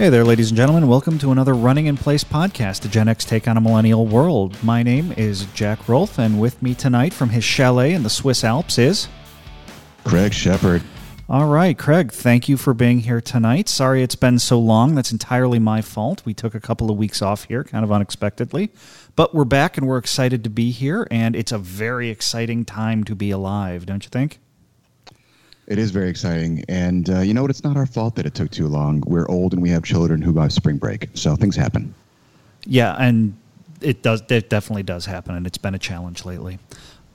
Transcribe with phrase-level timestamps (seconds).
[0.00, 0.88] Hey there, ladies and gentlemen.
[0.88, 4.56] Welcome to another Running in Place podcast, a Gen X take on a millennial world.
[4.64, 8.42] My name is Jack Rolfe, and with me tonight from his chalet in the Swiss
[8.42, 9.08] Alps is.
[10.04, 10.82] Craig Shepard.
[11.28, 13.68] All right, Craig, thank you for being here tonight.
[13.68, 14.94] Sorry it's been so long.
[14.94, 16.22] That's entirely my fault.
[16.24, 18.72] We took a couple of weeks off here, kind of unexpectedly.
[19.16, 23.04] But we're back and we're excited to be here, and it's a very exciting time
[23.04, 24.40] to be alive, don't you think?
[25.70, 26.64] It is very exciting.
[26.68, 27.50] And uh, you know what?
[27.50, 29.04] It's not our fault that it took too long.
[29.06, 31.08] We're old and we have children who have spring break.
[31.14, 31.94] So things happen.
[32.66, 33.38] Yeah, and
[33.80, 34.20] it does.
[34.28, 36.58] It definitely does happen, and it's been a challenge lately.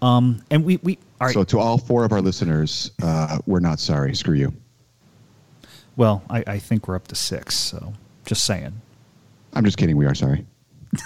[0.02, 1.34] Um, and we, we all right.
[1.34, 4.16] So to all four of our listeners, uh, we're not sorry.
[4.16, 4.54] Screw you.
[5.98, 7.56] Well, I, I think we're up to six.
[7.56, 7.94] So
[8.26, 8.82] just saying.
[9.54, 9.98] I'm just kidding.
[9.98, 10.46] We are sorry.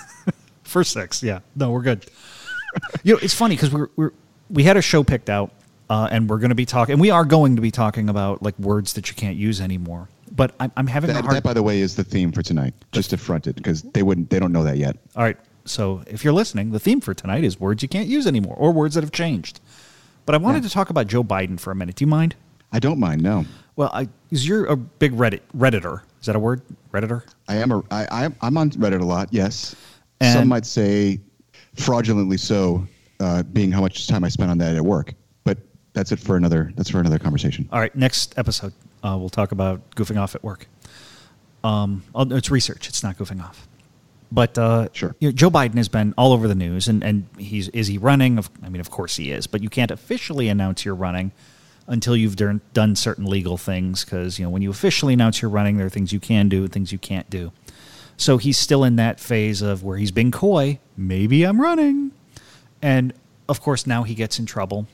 [0.64, 1.40] For six, yeah.
[1.56, 2.06] No, we're good.
[3.04, 4.12] you know, it's funny because we're, we're
[4.52, 5.52] we had a show picked out
[5.90, 8.44] uh, and we're going to be talking, and we are going to be talking about
[8.44, 10.10] like words that you can't use anymore.
[10.32, 11.36] But I'm, I'm having that, a hard.
[11.36, 12.74] That, by the way, is the theme for tonight.
[12.92, 14.98] Just to front it, because they wouldn't, they don't know that yet.
[15.16, 15.38] All right.
[15.66, 18.72] So if you're listening, the theme for tonight is words you can't use anymore, or
[18.72, 19.60] words that have changed.
[20.26, 20.70] But I wanted yeah.
[20.70, 21.96] to talk about Joe Biden for a minute.
[21.96, 22.36] Do you mind?
[22.72, 23.24] I don't mind.
[23.24, 23.46] No.
[23.76, 26.02] Well, I, is you're a big Reddit redditor.
[26.20, 26.62] Is that a word?
[26.94, 27.24] Redditor.
[27.48, 27.84] I am a.
[27.90, 29.30] I, I'm on Reddit a lot.
[29.32, 29.76] Yes.
[30.22, 31.20] And Some might say
[31.76, 32.86] fraudulently so,
[33.20, 35.14] uh, being how much time I spent on that at work
[36.00, 36.72] that's it for another.
[36.76, 37.68] That's for another conversation.
[37.74, 40.68] All right, next episode uh, we'll talk about goofing off at work.
[41.64, 42.88] Um, it's research.
[42.88, 43.68] It's not goofing off.
[44.32, 47.28] But uh, sure, you know, Joe Biden has been all over the news, and, and
[47.38, 48.38] he's is he running?
[48.38, 51.32] Of, I mean, of course he is, but you can't officially announce you're running
[51.88, 54.06] until you've done, done certain legal things.
[54.06, 56.64] Because you know, when you officially announce you're running, there are things you can do
[56.64, 57.52] and things you can't do.
[58.16, 60.80] So he's still in that phase of where he's been coy.
[60.96, 62.12] Maybe I'm running,
[62.84, 63.14] and
[63.50, 64.86] of course now he gets in trouble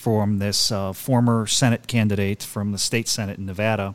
[0.00, 3.94] from this uh, former Senate candidate from the state Senate in Nevada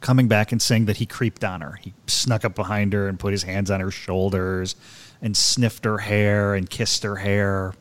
[0.00, 1.78] coming back and saying that he creeped on her.
[1.82, 4.74] He snuck up behind her and put his hands on her shoulders
[5.20, 7.74] and sniffed her hair and kissed her hair.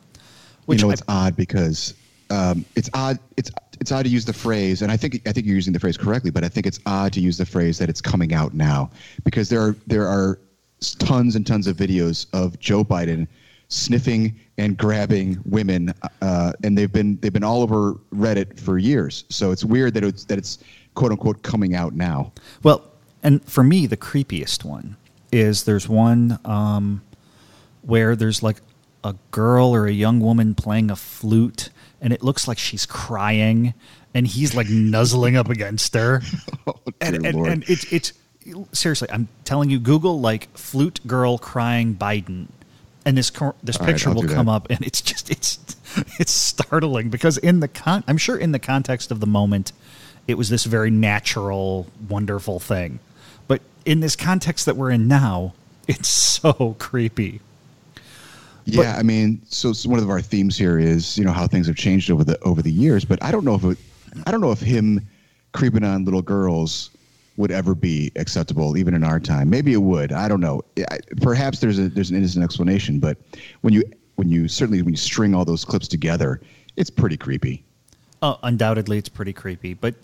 [0.65, 1.93] Which you know, it's I, odd because
[2.29, 3.17] um, it's odd.
[3.37, 5.79] It's it's odd to use the phrase, and I think I think you're using the
[5.79, 8.53] phrase correctly, but I think it's odd to use the phrase that it's coming out
[8.53, 8.89] now
[9.23, 10.37] because there are there are
[10.99, 13.25] tons and tons of videos of Joe Biden
[13.69, 19.25] sniffing and grabbing women, uh, and they've been they've been all over Reddit for years.
[19.29, 20.59] So it's weird that it's that it's
[20.93, 22.31] quote unquote coming out now.
[22.61, 22.83] Well,
[23.23, 24.97] and for me, the creepiest one
[25.31, 27.01] is there's one um,
[27.81, 28.57] where there's like
[29.03, 33.73] a girl or a young woman playing a flute, and it looks like she's crying,
[34.13, 36.21] and he's like nuzzling up against her,
[36.67, 38.13] oh, and, and, and it's it's
[38.71, 42.47] seriously, I'm telling you, Google like flute girl crying Biden
[43.05, 43.31] and this
[43.63, 44.51] this All picture right, will come that.
[44.53, 45.59] up and it's just it's
[46.19, 49.71] it's startling because in the con I'm sure in the context of the moment
[50.27, 52.99] it was this very natural wonderful thing
[53.47, 55.53] but in this context that we're in now
[55.87, 57.41] it's so creepy
[58.65, 61.45] yeah but, i mean so, so, one of our themes here is you know how
[61.45, 63.77] things have changed over the over the years but i don't know if it,
[64.25, 65.05] i don't know if him
[65.51, 66.89] creeping on little girls
[67.37, 69.49] would ever be acceptable, even in our time.
[69.49, 70.11] Maybe it would.
[70.11, 70.61] I don't know.
[71.21, 73.17] Perhaps there's a there's an innocent explanation, but
[73.61, 73.83] when you
[74.15, 76.41] when you certainly when you string all those clips together,
[76.77, 77.63] it's pretty creepy.
[78.21, 79.73] Oh, undoubtedly, it's pretty creepy.
[79.73, 79.95] But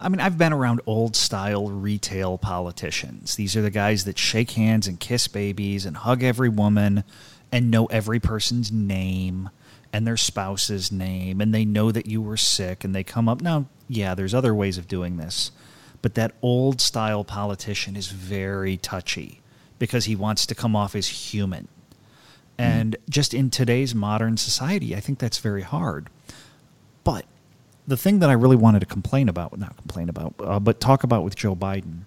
[0.00, 3.36] I mean, I've been around old style retail politicians.
[3.36, 7.04] These are the guys that shake hands and kiss babies and hug every woman
[7.52, 9.50] and know every person's name
[9.92, 13.42] and their spouse's name and they know that you were sick and they come up.
[13.42, 15.50] Now, yeah, there's other ways of doing this
[16.02, 19.40] but that old style politician is very touchy
[19.78, 21.68] because he wants to come off as human.
[22.58, 23.10] And mm.
[23.10, 26.08] just in today's modern society, I think that's very hard.
[27.04, 27.24] But
[27.86, 31.02] the thing that I really wanted to complain about, not complain about, uh, but talk
[31.02, 32.02] about with Joe Biden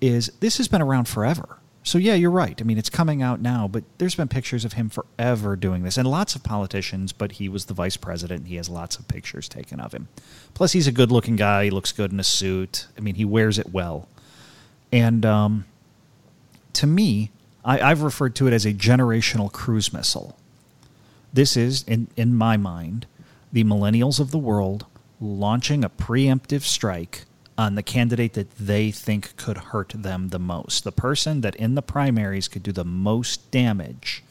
[0.00, 1.58] is this has been around forever.
[1.88, 2.60] So yeah, you're right.
[2.60, 5.96] I mean, it's coming out now, but there's been pictures of him forever doing this,
[5.96, 7.14] and lots of politicians.
[7.14, 10.08] But he was the vice president; he has lots of pictures taken of him.
[10.52, 11.64] Plus, he's a good-looking guy.
[11.64, 12.88] He looks good in a suit.
[12.98, 14.06] I mean, he wears it well.
[14.92, 15.64] And um,
[16.74, 17.30] to me,
[17.64, 20.36] I, I've referred to it as a generational cruise missile.
[21.32, 23.06] This is, in in my mind,
[23.50, 24.84] the millennials of the world
[25.22, 27.24] launching a preemptive strike
[27.58, 30.84] on the candidate that they think could hurt them the most.
[30.84, 34.22] The person that in the primaries could do the most damage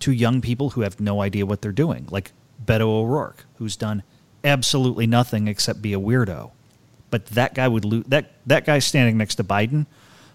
[0.00, 2.32] to young people who have no idea what they're doing, like
[2.62, 4.02] Beto O'Rourke, who's done
[4.42, 6.50] absolutely nothing except be a weirdo.
[7.10, 8.04] But that guy would lose.
[8.06, 9.86] That that guy standing next to Biden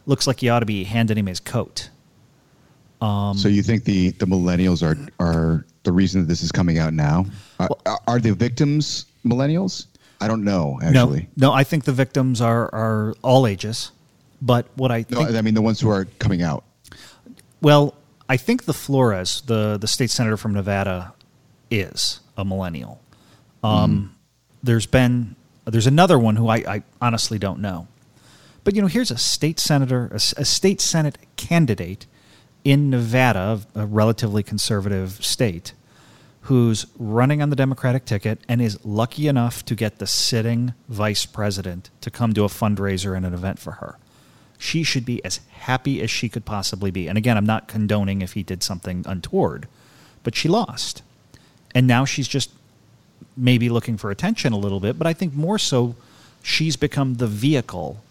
[0.06, 1.90] looks like he ought to be handing him his coat.
[3.02, 6.78] Um, so you think the the millennials are are the reason that this is coming
[6.78, 7.26] out now?
[7.60, 9.88] Well, are, are the victims millennials?
[10.22, 11.30] I don't know actually.
[11.36, 13.92] No, no, I think the victims are are all ages,
[14.42, 16.64] But what I no, think, I mean the ones who are coming out.
[17.62, 17.96] well,
[18.28, 21.14] I think the Flores, the the state senator from Nevada,
[21.72, 23.02] is a millennial.
[23.64, 24.16] Um,
[24.64, 25.36] There's been
[25.66, 27.88] there's another one who I, I honestly don't know.
[28.64, 32.06] But you know, here's a state senator, a, a state senate candidate
[32.64, 35.74] in Nevada, a relatively conservative state,
[36.50, 41.24] who's running on the Democratic ticket and is lucky enough to get the sitting vice
[41.24, 44.00] president to come to a fundraiser and an event for her.
[44.58, 47.08] She should be as happy as she could possibly be.
[47.08, 49.68] And again, I'm not condoning if he did something untoward,
[50.24, 51.04] but she lost.
[51.76, 52.50] And now she's just
[53.38, 55.96] maybe looking for attention a little bit, but I think more so
[56.42, 58.02] she's become the vehicle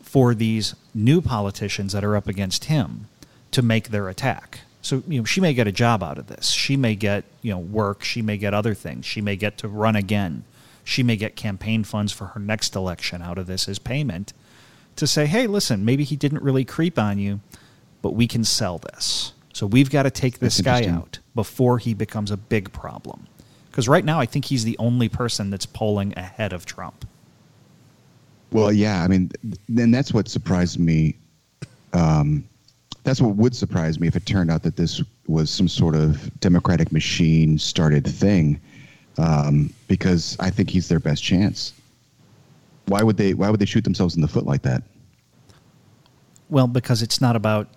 [0.00, 3.08] for these new politicians that are up against him
[3.50, 4.60] to make their attack.
[4.86, 6.50] So, you know, she may get a job out of this.
[6.50, 9.04] She may get, you know, work, she may get other things.
[9.04, 10.44] She may get to run again.
[10.84, 14.32] She may get campaign funds for her next election out of this as payment
[14.94, 17.40] to say, "Hey, listen, maybe he didn't really creep on you,
[18.00, 21.92] but we can sell this." So we've got to take this guy out before he
[21.92, 23.26] becomes a big problem.
[23.68, 27.04] Because right now, I think he's the only person that's polling ahead of Trump.
[28.52, 29.32] Well, yeah, I mean,
[29.68, 31.16] then that's what surprised me.
[31.92, 32.44] Um,
[33.06, 36.28] that's what would surprise me if it turned out that this was some sort of
[36.40, 38.60] Democratic machine started thing,
[39.16, 41.72] um, because I think he's their best chance.
[42.86, 43.32] Why would they?
[43.32, 44.82] Why would they shoot themselves in the foot like that?
[46.50, 47.68] Well, because it's not about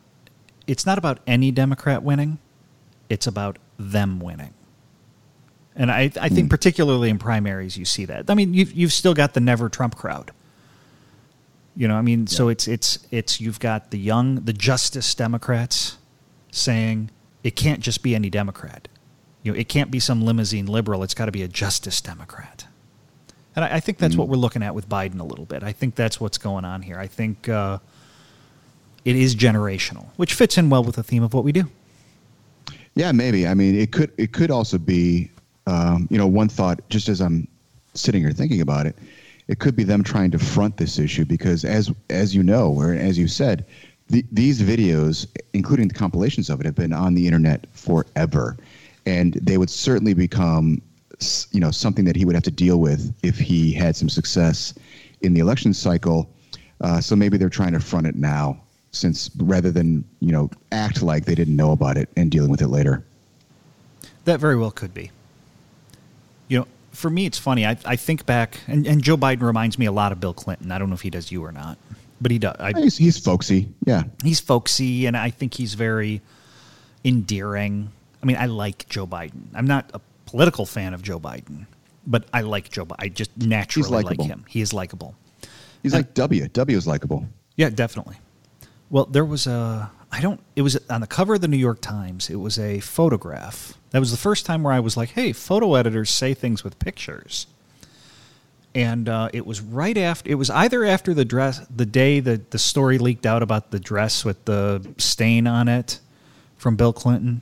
[0.66, 2.40] it's not about any Democrat winning;
[3.08, 4.56] it's about them winning.
[5.76, 8.32] And I, I think particularly in primaries, you see that.
[8.32, 10.32] I mean, you've you've still got the never Trump crowd.
[11.80, 15.98] You know, I mean, so it's it's it's you've got the young, the Justice Democrats
[16.52, 17.10] saying
[17.42, 18.90] it can't just be any Democrat.
[19.44, 21.04] You know, it can't be some limousine liberal.
[21.04, 22.68] It's got to be a Justice Democrat.
[23.56, 25.64] And I, I think that's what we're looking at with Biden a little bit.
[25.64, 27.00] I think that's what's going on here.
[27.00, 27.80] I think uh,
[29.06, 31.64] it is generational, which fits in well with the theme of what we do.
[32.96, 33.48] Yeah, maybe.
[33.48, 35.32] I mean, it could it could also be,
[35.66, 36.82] um, you know, one thought.
[36.90, 37.48] Just as I'm
[37.94, 38.98] sitting here thinking about it,
[39.50, 42.94] it could be them trying to front this issue because, as as you know, or
[42.94, 43.66] as you said,
[44.08, 48.56] the, these videos, including the compilations of it, have been on the internet forever,
[49.08, 50.80] and they would certainly become,
[51.52, 54.76] you know, something that he would have to deal with if he had some success
[55.22, 56.30] in the election cycle.
[56.82, 58.62] Uh, so maybe they're trying to front it now,
[58.92, 62.62] since rather than you know act like they didn't know about it and dealing with
[62.62, 63.04] it later.
[64.26, 65.10] That very well could be.
[67.00, 67.66] For me, it's funny.
[67.66, 70.70] I, I think back, and, and Joe Biden reminds me a lot of Bill Clinton.
[70.72, 71.78] I don't know if he does you or not,
[72.20, 72.58] but he does.
[72.60, 74.04] I, He's, he's folksy, yeah.
[74.22, 76.22] he's folksy, and I think he's very
[77.06, 77.92] endearing.
[78.22, 79.44] I mean, I like Joe Biden.
[79.54, 81.66] I'm not a political fan of Joe Biden,
[82.06, 82.96] but I like Joe Biden.
[83.00, 84.46] I just naturally like him.
[84.50, 85.16] He is likable.
[85.82, 86.48] He's And- like W.
[86.50, 87.26] W is likable.
[87.56, 88.18] Yeah, definitely.
[88.90, 91.80] Well, there was a I don't it was on the cover of the New York
[91.82, 92.30] Times.
[92.30, 93.78] It was a photograph.
[93.92, 96.80] That was the first time where I was like, "Hey, photo editors say things with
[96.80, 97.48] pictures."
[98.76, 102.52] And uh, it was right after it was either after the dress the day that
[102.52, 106.00] the story leaked out about the dress with the stain on it
[106.58, 107.42] from Bill Clinton.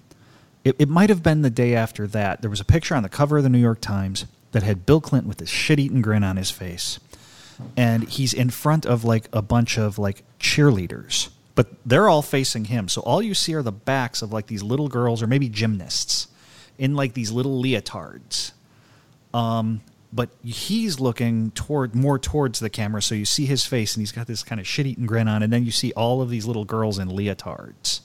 [0.63, 2.41] It, it might have been the day after that.
[2.41, 5.01] There was a picture on the cover of the New York Times that had Bill
[5.01, 6.99] Clinton with this shit-eating grin on his face
[7.75, 12.65] and he's in front of like a bunch of like cheerleaders but they're all facing
[12.65, 15.49] him so all you see are the backs of like these little girls or maybe
[15.49, 16.27] gymnasts
[16.77, 18.51] in like these little leotards
[19.33, 19.81] um
[20.13, 24.11] but he's looking toward more towards the camera so you see his face and he's
[24.11, 26.65] got this kind of shit-eating grin on and then you see all of these little
[26.65, 28.01] girls in leotards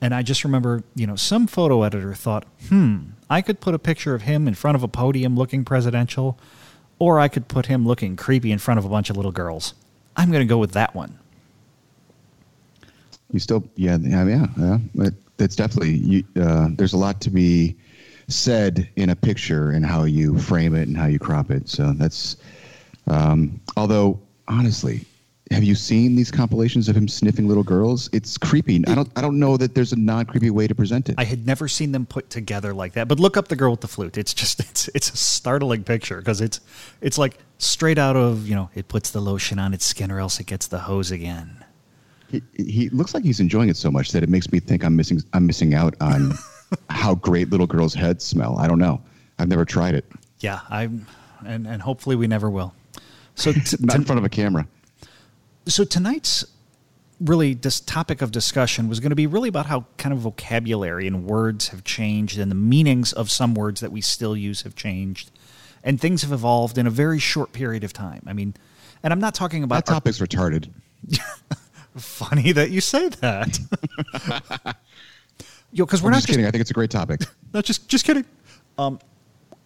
[0.00, 2.98] and I just remember, you know, some photo editor thought, hmm,
[3.30, 6.38] I could put a picture of him in front of a podium looking presidential,
[6.98, 9.74] or I could put him looking creepy in front of a bunch of little girls.
[10.16, 11.18] I'm going to go with that one.
[13.32, 14.46] You still, yeah, yeah, yeah.
[14.94, 15.10] yeah.
[15.36, 15.96] That's definitely.
[15.96, 17.76] You, uh, there's a lot to be
[18.28, 21.68] said in a picture and how you frame it and how you crop it.
[21.68, 22.36] So that's.
[23.08, 25.06] Um, although honestly,
[25.52, 28.10] have you seen these compilations of him sniffing little girls?
[28.12, 28.82] It's creepy.
[28.88, 29.08] I don't.
[29.14, 31.14] I don't know that there's a non-creepy way to present it.
[31.18, 33.06] I had never seen them put together like that.
[33.06, 34.18] But look up the girl with the flute.
[34.18, 36.60] It's just it's it's a startling picture because it's
[37.00, 40.18] it's like straight out of you know it puts the lotion on its skin or
[40.18, 41.64] else it gets the hose again.
[42.28, 44.96] He, he looks like he's enjoying it so much that it makes me think I'm
[44.96, 45.22] missing.
[45.32, 46.32] I'm missing out on
[46.90, 48.58] how great little girls' heads smell.
[48.58, 49.00] I don't know.
[49.38, 50.04] I've never tried it.
[50.40, 51.06] Yeah, I'm
[51.44, 52.74] and and hopefully we never will.
[53.34, 54.66] So t- Not in front of a camera.
[55.66, 56.44] so tonight's
[57.20, 61.06] really this topic of discussion was going to be really about how kind of vocabulary
[61.06, 64.74] and words have changed and the meanings of some words that we still use have
[64.74, 65.30] changed
[65.82, 68.52] and things have evolved in a very short period of time i mean
[69.02, 70.68] and i'm not talking about That topic's retarded.
[71.96, 73.58] Funny that you say that.
[75.72, 76.46] Yo, because we're I'm not just kidding.
[76.46, 77.22] I think it's a great topic.
[77.54, 78.26] No, just just kidding.
[78.76, 78.98] Um,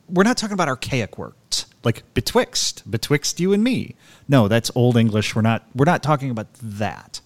[0.08, 3.96] we're not talking about archaic words like betwixt, betwixt you and me.
[4.28, 5.34] No, that's old English.
[5.34, 7.20] We're not we're not talking about that.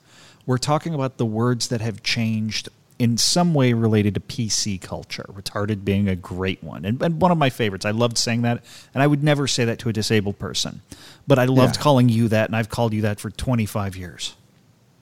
[0.47, 5.27] We're talking about the words that have changed in some way related to PC culture.
[5.31, 7.85] Retarded being a great one and, and one of my favorites.
[7.85, 10.81] I loved saying that, and I would never say that to a disabled person.
[11.27, 11.83] But I loved Yeah.
[11.83, 14.35] calling you that, and I've called you that for twenty five years.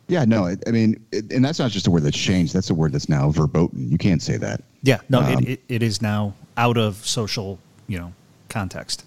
[0.09, 2.53] Yeah, no, I I mean, it, and that's not just a word that's changed.
[2.53, 3.91] That's a word that's now verboten.
[3.91, 4.63] You can't say that.
[4.83, 8.13] Yeah, no, Um, it, it, it is now out of social, you know,
[8.49, 9.05] context.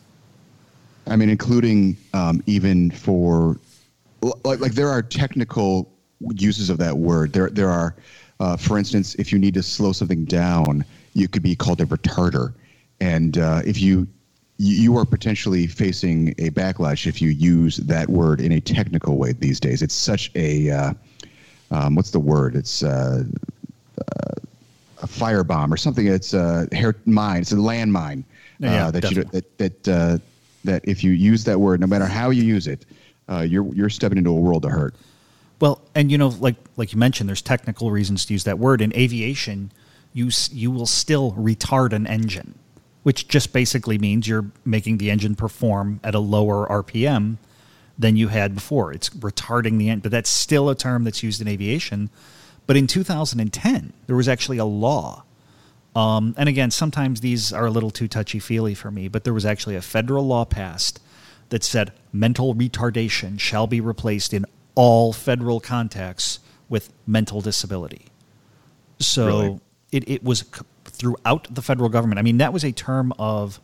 [1.07, 3.59] I mean, including um, even for
[4.43, 5.91] like, like there are technical
[6.33, 7.33] uses of that word.
[7.33, 7.95] There, there are,
[8.39, 10.83] uh, for instance, if you need to slow something down,
[11.13, 12.53] you could be called a retarder,
[12.99, 14.07] and uh, if you
[14.57, 19.33] you are potentially facing a backlash if you use that word in a technical way
[19.33, 19.81] these days.
[19.81, 20.93] It's such a uh,
[21.71, 22.55] um, what's the word?
[22.55, 23.23] It's uh,
[25.01, 26.07] a firebomb or something.
[26.07, 27.41] It's a hair mine.
[27.41, 28.23] It's a landmine uh,
[28.59, 30.17] Yeah, that you that that uh,
[30.63, 32.85] that if you use that word, no matter how you use it,
[33.29, 34.95] uh, you're you're stepping into a world of hurt.
[35.59, 38.81] Well, and you know, like like you mentioned, there's technical reasons to use that word.
[38.81, 39.71] In aviation,
[40.13, 42.55] you you will still retard an engine,
[43.05, 47.37] which just basically means you're making the engine perform at a lower RPM
[47.99, 48.91] than you had before.
[48.91, 52.09] It's retarding the engine, but that's still a term that's used in aviation.
[52.65, 55.23] But in 2010, there was actually a law.
[55.95, 59.35] Um, and again, sometimes these are a little too touchy feely for me, but there
[59.35, 60.99] was actually a federal law passed
[61.49, 68.07] that said mental retardation shall be replaced in all federal contexts with mental disability.
[68.97, 69.59] So Really?
[69.91, 70.43] it, it was
[70.95, 72.19] throughout the federal government.
[72.19, 73.59] I mean, that was a term of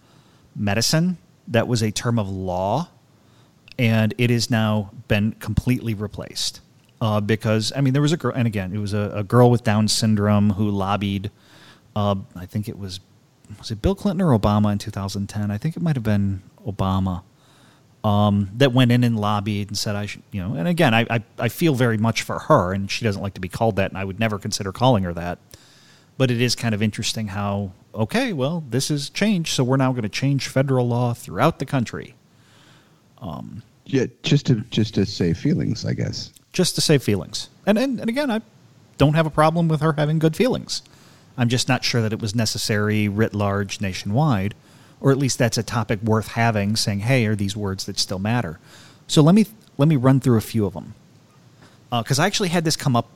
[0.56, 2.90] medicine, that was a term of law,
[3.80, 6.62] and it has now been completely replaced.
[7.00, 9.50] Uh, because I mean, there was a girl, and again, it was a, a girl
[9.50, 11.32] with Down syndrome who lobbied.
[11.96, 13.00] Uh, I think it was
[13.58, 15.50] was it Bill Clinton or Obama in 2010?
[15.50, 17.24] I think it might have been Obama
[18.04, 20.56] um, that went in and lobbied and said I should, you know.
[20.56, 23.42] And again, I, I I feel very much for her, and she doesn't like to
[23.42, 25.40] be called that, and I would never consider calling her that.
[26.18, 29.92] But it is kind of interesting how okay, well, this has changed, so we're now
[29.92, 32.16] going to change federal law throughout the country
[33.22, 36.32] um, Yeah, just to just to save feelings, I guess.
[36.54, 37.50] just to save feelings.
[37.66, 38.42] And, and and again, I
[38.98, 40.82] don't have a problem with her having good feelings.
[41.38, 44.54] I'm just not sure that it was necessary writ large nationwide,
[45.00, 46.76] or at least that's a topic worth having.
[46.76, 48.60] Saying, "Hey, are these words that still matter?"
[49.08, 49.46] So let me
[49.78, 50.94] let me run through a few of them
[51.90, 53.10] because uh, I actually had this come up.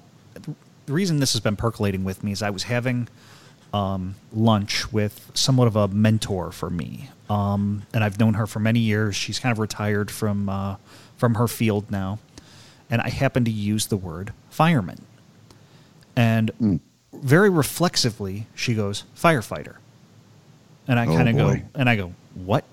[0.85, 3.07] The reason this has been percolating with me is I was having
[3.73, 8.59] um, lunch with somewhat of a mentor for me, um, and I've known her for
[8.59, 9.15] many years.
[9.15, 10.75] She's kind of retired from uh,
[11.17, 12.19] from her field now,
[12.89, 15.01] and I happened to use the word fireman,
[16.15, 16.79] and
[17.11, 19.75] very reflexively she goes firefighter,
[20.87, 22.63] and I Oh, kind of go and I go what?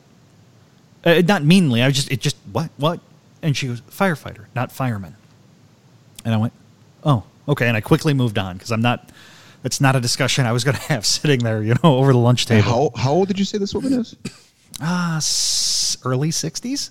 [1.05, 1.83] Uh, not meanly.
[1.83, 2.71] I just it just what?
[2.77, 3.01] What,
[3.41, 5.17] and she goes firefighter, not fireman,
[6.25, 6.53] and I went
[7.05, 9.11] oh okay, and I quickly moved on because I'm not.
[9.65, 12.19] It's not a discussion I was going to have sitting there, you know, over the
[12.19, 12.63] lunch table.
[12.63, 14.17] How how old did you say this woman is?
[14.81, 16.91] Ah, s- early '60s.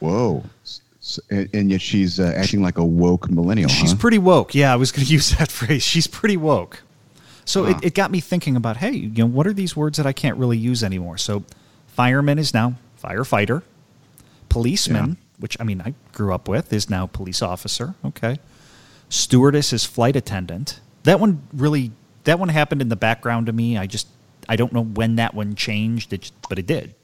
[0.00, 0.44] Whoa.
[0.64, 3.68] S- s- and, and yet she's uh, acting like a woke millennial.
[3.68, 3.98] She's huh?
[3.98, 4.54] pretty woke.
[4.54, 5.82] Yeah, I was going to use that phrase.
[5.82, 6.82] She's pretty woke.
[7.46, 7.70] So Huh.
[7.78, 10.12] it, it got me thinking about, hey, you know, what are these words that I
[10.12, 11.16] can't really use anymore?
[11.18, 11.44] So
[11.88, 13.62] fireman is now firefighter.
[14.48, 15.14] Policeman, Yeah.
[15.38, 17.94] which I mean I grew up with, is now police officer.
[18.04, 18.38] Okay.
[19.10, 20.80] Stewardess is flight attendant.
[21.02, 21.92] That one really
[22.24, 23.76] that one happened in the background to me.
[23.76, 24.06] I just
[24.48, 26.94] I don't know when that one changed, it, but it did.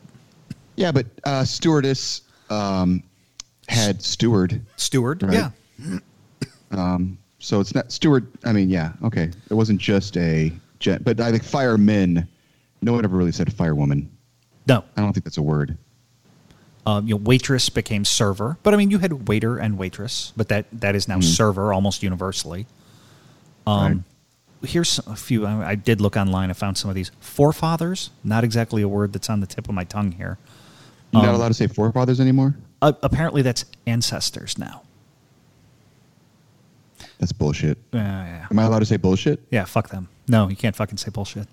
[0.76, 3.02] Yeah, but uh, stewardess um,
[3.68, 5.50] had steward, Steward, Right.
[6.70, 6.98] yeah.
[7.38, 8.26] so it's not steward.
[8.44, 9.30] I mean, yeah, okay.
[9.50, 12.28] It wasn't just a jet, but I think firemen.
[12.82, 14.08] No one ever really said firewoman.
[14.66, 15.76] No, I don't think that's a word.
[16.87, 20.49] Um, you know, waitress became server, but I mean, you had waiter and waitress, but
[20.50, 22.66] that that is now server almost universally.
[23.66, 24.05] Um,
[24.64, 25.45] Here's a few.
[25.47, 26.49] I, I did look online.
[26.49, 28.11] I found some of these forefathers.
[28.25, 30.38] Not exactly a word that's on the tip of my tongue here.
[31.12, 32.55] You're Um, not allowed to say forefathers anymore.
[32.81, 34.83] Uh, apparently, that's ancestors now.
[37.19, 37.78] That's bullshit.
[37.93, 38.47] Uh, yeah.
[38.50, 39.40] Am I allowed to say bullshit?
[39.50, 40.09] yeah, fuck them.
[40.28, 41.49] No, you can't fucking say bullshit.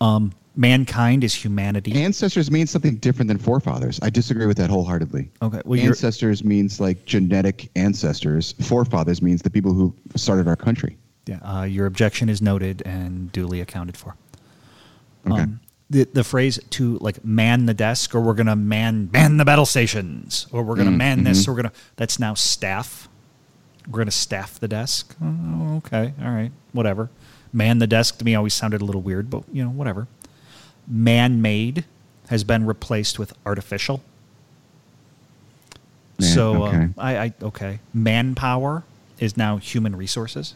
[0.00, 1.92] Um, mankind is humanity.
[1.92, 4.00] Ancestors means something different than forefathers.
[4.02, 5.30] I disagree with that wholeheartedly.
[5.42, 8.54] Okay, well, ancestors means like genetic ancestors.
[8.62, 10.96] Forefathers means the people who started our country.
[11.26, 14.16] Yeah, uh, your objection is noted and duly accounted for.
[15.26, 15.42] Okay.
[15.42, 15.60] Um,
[15.90, 19.66] the the phrase to like man the desk, or we're gonna man man the battle
[19.66, 21.48] stations, or we're gonna Mm, man this, mhm.
[21.48, 23.08] or we're gonna that's now staff.
[23.88, 25.14] We're gonna staff the desk.
[25.22, 27.10] Oh, okay, all right, whatever.
[27.52, 30.08] Man the desk to me always sounded a little weird, but you know, whatever.
[30.86, 31.84] Man made
[32.28, 34.02] has been replaced with artificial.
[36.18, 36.76] So okay.
[36.76, 37.78] uh, I, I okay.
[37.92, 38.84] Manpower
[39.18, 40.54] is now human resources.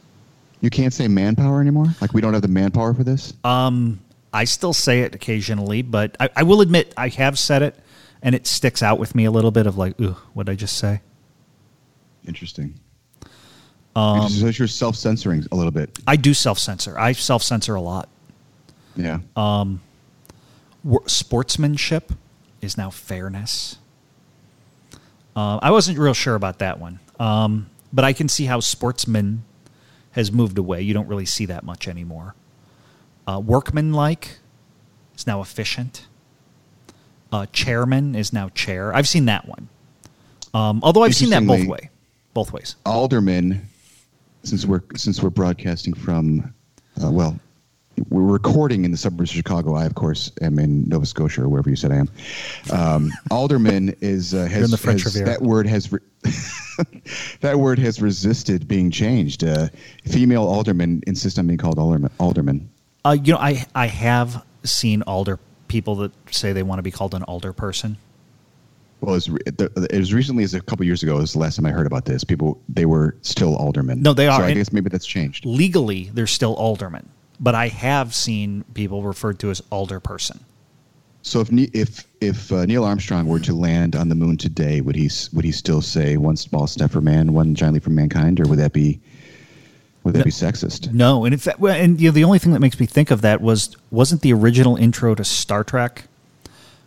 [0.61, 1.87] You can't say manpower anymore.
[2.01, 3.33] Like we don't have the manpower for this.
[3.45, 4.01] Um,
[4.33, 7.75] I still say it occasionally, but I, I will admit I have said it,
[8.23, 10.57] and it sticks out with me a little bit of like, ooh, what did I
[10.57, 11.01] just say?
[12.27, 12.75] Interesting.
[13.97, 15.99] Um, so you're self censoring a little bit.
[16.07, 16.99] I do self censor.
[16.99, 18.09] I self censor a lot.
[18.97, 19.21] Yeah.
[19.37, 19.81] Wor-
[21.07, 22.13] Sportsmanship
[22.61, 23.79] is now fairness.
[25.37, 29.45] Uh, I wasn't real sure about that one, um, but I can see how sportsman
[30.13, 30.83] has moved away.
[30.83, 32.35] You don't really see that much anymore.
[33.27, 34.39] Uh, workmanlike
[35.17, 36.07] is now efficient.
[37.33, 38.93] Uh, chairman is now chair.
[38.95, 39.69] I've seen that one.
[40.53, 41.91] Um, although I've seen that both way,
[42.35, 42.75] both ways.
[42.85, 43.69] Alderman,
[44.43, 46.53] since we're since we're broadcasting from,
[47.03, 47.39] uh, well,
[48.09, 49.75] we're recording in the suburbs of Chicago.
[49.75, 52.09] I, of course, am in Nova Scotia or wherever you said I am.
[52.73, 55.99] Um, alderman is uh, has, in the French has- that word has re-
[57.41, 59.45] that word has resisted being changed.
[59.45, 59.69] Uh,
[60.07, 62.11] female aldermen insist on being called alderman.
[62.19, 62.69] Alderman.
[63.05, 66.91] Uh, you know, I I have seen alder people that say they want to be
[66.91, 67.97] called an alder person.
[69.01, 69.41] Well, as, re-
[69.91, 72.23] as recently as a couple years ago is the last time I heard about this.
[72.25, 74.03] People they were still aldermen.
[74.03, 75.45] No, they are, So I guess maybe that's changed.
[75.47, 77.09] legally they're still aldermen
[77.41, 80.45] but i have seen people referred to as alder person.
[81.23, 84.97] So if if if uh, Neil Armstrong were to land on the moon today, would
[84.97, 88.41] he would he still say one small step for man, one giant leap for mankind,
[88.41, 89.01] or would that be
[90.03, 90.93] would that be sexist?
[90.93, 93.11] no and in fact well, and you know, the only thing that makes me think
[93.11, 96.05] of that was wasn't the original intro to star trek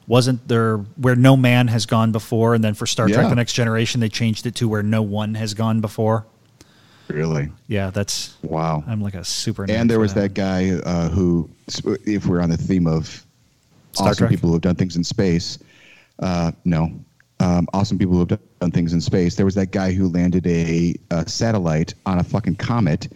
[0.07, 3.53] wasn't there where no man has gone before and then for star trek the next
[3.53, 6.25] generation they changed it to where no one has gone before
[7.07, 7.49] Really?
[7.67, 8.83] yeah that's Wow.
[8.87, 11.49] i'm like a super nerd and there was that guy uh, who,
[12.05, 13.25] if we're on the theme of
[13.93, 14.29] Star awesome Trek?
[14.31, 15.59] people who have done things in space,
[16.19, 16.91] uh, no,
[17.39, 19.35] um, awesome people who have done- things in space.
[19.35, 23.09] There was that guy who landed a, a satellite on a fucking comet,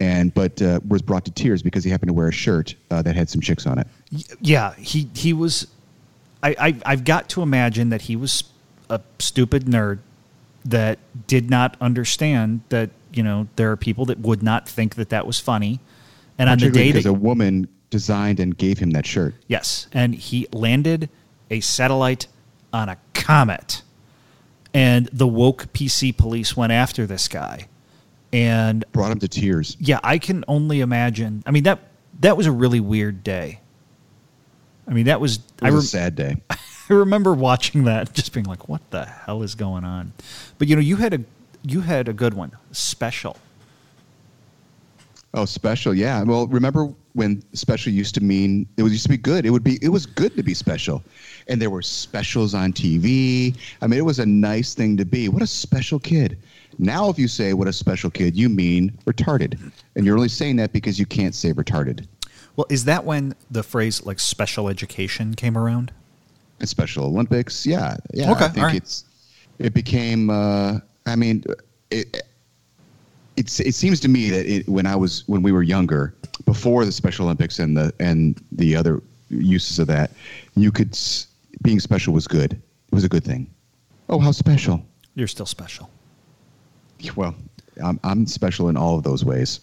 [0.00, 3.00] and but uh, was brought to tears because he happened to wear a shirt uh,
[3.02, 3.86] that had some chicks on it.
[4.40, 5.68] yeah he he was
[6.42, 8.42] I, I i've got to imagine that he was
[8.90, 9.98] a stupid nerd
[10.64, 15.08] that did not understand that you know there are people that would not think that
[15.10, 15.80] that was funny
[16.38, 19.34] and on the day that a woman designed and gave him that shirt.
[19.46, 21.08] yes and he landed
[21.50, 22.26] a satellite
[22.72, 23.82] on a comet
[24.72, 27.68] and the woke pc police went after this guy
[28.32, 29.76] and Brought him to tears.
[29.78, 31.78] yeah i can only imagine i mean that
[32.20, 33.60] that was a really weird day
[34.88, 36.36] i mean that was i was rem- a sad day.
[36.90, 40.12] I remember watching that, just being like, "What the hell is going on?"
[40.58, 41.20] But you know, you had a
[41.64, 43.36] you had a good one, special.
[45.32, 46.22] Oh, special, yeah.
[46.22, 49.44] Well, remember when special used to mean it was used to be good.
[49.44, 51.02] It would be it was good to be special,
[51.48, 53.56] and there were specials on TV.
[53.82, 55.28] I mean, it was a nice thing to be.
[55.28, 56.38] What a special kid.
[56.78, 60.56] Now, if you say what a special kid, you mean retarded, and you're only saying
[60.56, 62.06] that because you can't say retarded.
[62.54, 65.92] Well, is that when the phrase like special education came around?
[66.60, 68.30] And Special Olympics, yeah, yeah.
[68.30, 68.76] Okay, I think all right.
[68.76, 69.04] it's
[69.58, 70.30] it became.
[70.30, 71.44] Uh, I mean,
[71.90, 72.22] it,
[73.36, 76.14] it's it seems to me that it, when I was when we were younger,
[76.44, 80.10] before the Special Olympics and the and the other uses of that,
[80.56, 80.98] you could
[81.62, 82.52] being special was good.
[82.52, 83.50] It was a good thing.
[84.08, 84.84] Oh, how special!
[85.14, 85.90] You're still special.
[87.16, 87.34] Well,
[87.82, 89.60] I'm I'm special in all of those ways.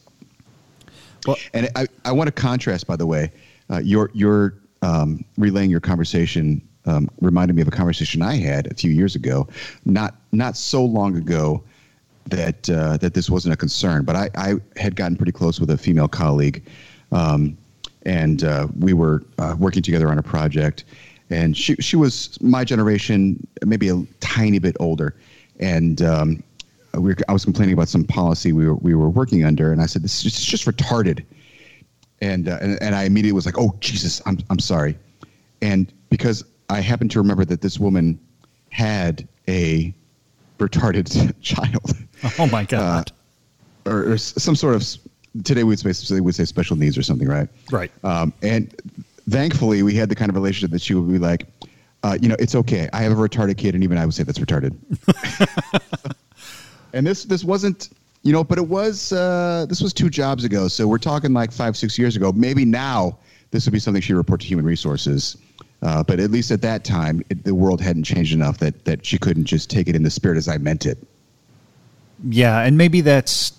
[1.27, 3.31] Well, And I, I want to contrast, by the way,
[3.69, 8.71] uh, your your um, relaying your conversation um, reminded me of a conversation I had
[8.71, 9.47] a few years ago,
[9.85, 11.63] not not so long ago
[12.27, 15.69] that uh, that this wasn't a concern, but I, I had gotten pretty close with
[15.69, 16.63] a female colleague,
[17.11, 17.57] um,
[18.03, 20.85] and uh, we were uh, working together on a project,
[21.29, 25.15] and she she was my generation, maybe a tiny bit older,
[25.59, 26.43] and um,
[26.95, 29.85] we I was complaining about some policy we were we were working under, and I
[29.85, 31.23] said this is just retarded.
[32.23, 34.95] And, uh, and and I immediately was like, "Oh Jesus, I'm I'm sorry,"
[35.63, 38.17] and because I happen to remember that this woman
[38.69, 39.93] had a
[40.57, 41.93] retarded child,
[42.39, 43.11] oh my god,
[43.85, 44.87] or, or some sort of
[45.43, 47.49] today we would say we would say special needs or something, right?
[47.71, 47.91] Right.
[48.05, 48.73] Um, and
[49.29, 51.45] thankfully, we had the kind of relationship that she would be like,
[52.03, 52.87] uh, "You know, it's okay.
[52.93, 54.73] I have a retarded kid, and even I would say that's retarded."
[56.93, 57.89] and this this wasn't
[58.23, 61.51] you know but it was uh, this was two jobs ago so we're talking like
[61.51, 63.17] five six years ago maybe now
[63.51, 65.37] this would be something she'd report to human resources.
[65.81, 69.05] Uh, but at least at that time, it, the world hadn't changed enough that, that
[69.05, 70.97] she couldn't just take it in the spirit as I meant it.
[72.29, 73.53] Yeah, and maybe that's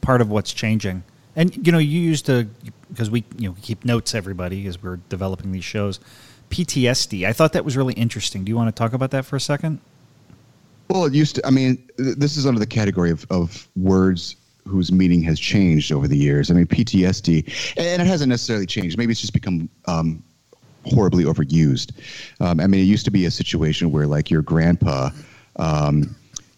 [0.00, 1.04] part of what's changing.
[1.36, 2.48] And you know, you used to
[2.90, 6.00] because we you know we keep notes everybody as we're developing these shows.
[6.50, 7.26] PTSD.
[7.26, 8.42] I thought that was really interesting.
[8.42, 9.78] Do you want to talk about that for a second?
[10.88, 11.46] Well, it used to.
[11.46, 14.34] I mean, this is under the category of, of words
[14.66, 16.50] whose meaning has changed over the years.
[16.50, 18.98] I mean, PTSD, and it hasn't necessarily changed.
[18.98, 20.22] Maybe it's just become um,
[20.86, 21.92] horribly overused.
[22.40, 25.10] Um, I mean, it used to be a situation where, like, your grandpa,
[25.56, 26.14] um,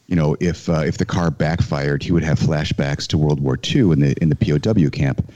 [0.09, 3.59] you know, if uh, if the car backfired, he would have flashbacks to World War
[3.65, 5.33] II in the in the POW camp.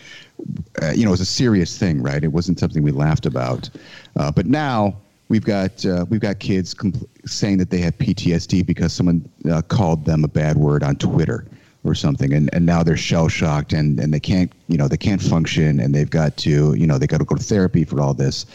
[0.82, 2.22] Uh, you know, it was a serious thing, right?
[2.22, 3.70] It wasn't something we laughed about.
[4.16, 4.96] Uh, but now
[5.28, 9.62] we've got uh, we've got kids compl- saying that they have PTSD because someone uh,
[9.62, 11.46] called them a bad word on Twitter
[11.88, 14.96] or something, and, and now they're shell shocked and, and they can't you know they
[14.96, 18.00] can't function and they've got to you know they got to go to therapy for
[18.00, 18.46] all this.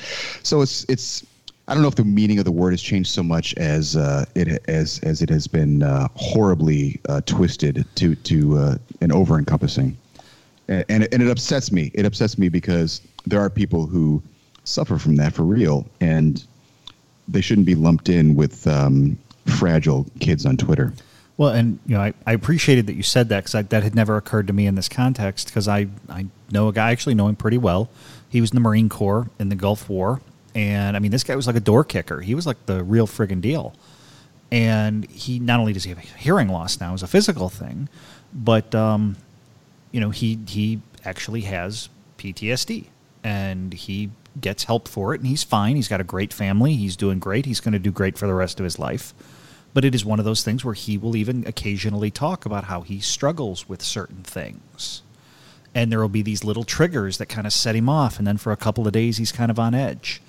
[0.44, 1.26] So it's it's
[1.68, 4.26] I don't know if the meaning of the word has changed so much as uh,
[4.36, 9.98] it as as it has been uh, horribly uh, twisted to to and over encompassing,
[10.68, 11.92] and and it, and it upsets me.
[11.94, 14.22] It upsets me because there are people who
[14.64, 16.44] suffer from that for real, and
[17.28, 20.94] they shouldn't be lumped in with um, fragile kids on Twitter.
[21.38, 24.18] Well, and you know, I, I appreciated that you said that because that had never
[24.18, 25.48] occurred to me in this context.
[25.48, 27.90] Because I I know a guy, actually know him pretty well.
[28.30, 30.22] He was in the Marine Corps in the Gulf War,
[30.54, 32.22] and I mean, this guy was like a door kicker.
[32.22, 33.74] He was like the real friggin' deal.
[34.52, 37.88] And he not only does he have hearing loss now as a physical thing,
[38.34, 39.16] but um,
[39.92, 42.88] you know, he he actually has PTSD,
[43.24, 45.76] and he gets help for it, and he's fine.
[45.76, 46.76] He's got a great family.
[46.76, 47.46] He's doing great.
[47.46, 49.14] He's going to do great for the rest of his life.
[49.74, 52.82] But it is one of those things where he will even occasionally talk about how
[52.82, 55.02] he struggles with certain things.
[55.74, 58.18] And there will be these little triggers that kind of set him off.
[58.18, 60.22] And then for a couple of days, he's kind of on edge.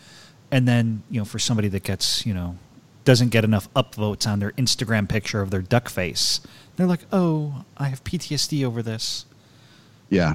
[0.52, 2.56] And then, you know, for somebody that gets, you know,
[3.04, 6.40] doesn't get enough upvotes on their Instagram picture of their duck face,
[6.76, 9.26] they're like, oh, I have PTSD over this.
[10.08, 10.34] Yeah,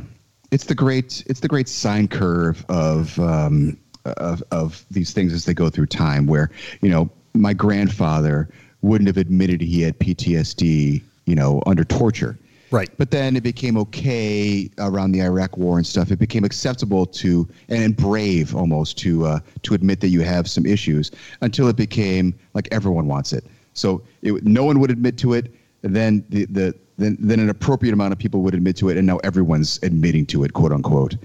[0.51, 5.45] it's the great it's the great sine curve of um, of of these things as
[5.45, 6.25] they go through time.
[6.25, 6.49] Where
[6.81, 8.49] you know my grandfather
[8.87, 12.37] wouldn't have admitted he had PTSD, you know, under torture.
[12.69, 12.89] Right.
[12.97, 16.11] But then it became okay around the Iraq War and stuff.
[16.11, 20.65] It became acceptable to and brave almost to uh, to admit that you have some
[20.65, 23.45] issues until it became like everyone wants it.
[23.73, 25.53] So it, no one would admit to it.
[25.83, 28.97] And then the, the then then an appropriate amount of people would admit to it,
[28.97, 31.15] and now everyone's admitting to it, quote unquote.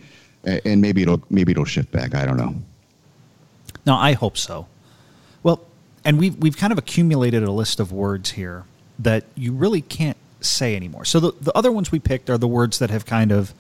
[0.45, 2.15] And maybe it'll maybe it'll shift back.
[2.15, 2.55] I don't know.
[3.85, 4.67] No, I hope so.
[5.43, 5.61] Well,
[6.05, 8.65] and we've we've kind of accumulated a list of words here
[8.99, 11.05] that you really can't say anymore.
[11.05, 13.55] So the the other ones we picked are the words that have kind of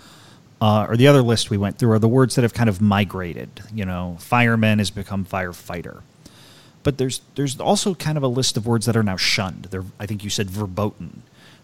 [0.60, 2.80] uh, or the other list we went through are the words that have kind of
[2.80, 3.48] migrated.
[3.74, 6.02] You know, fireman has become firefighter.
[6.84, 9.66] But there's there's also kind of a list of words that are now shunned.
[9.70, 11.22] They're I think you said verboten.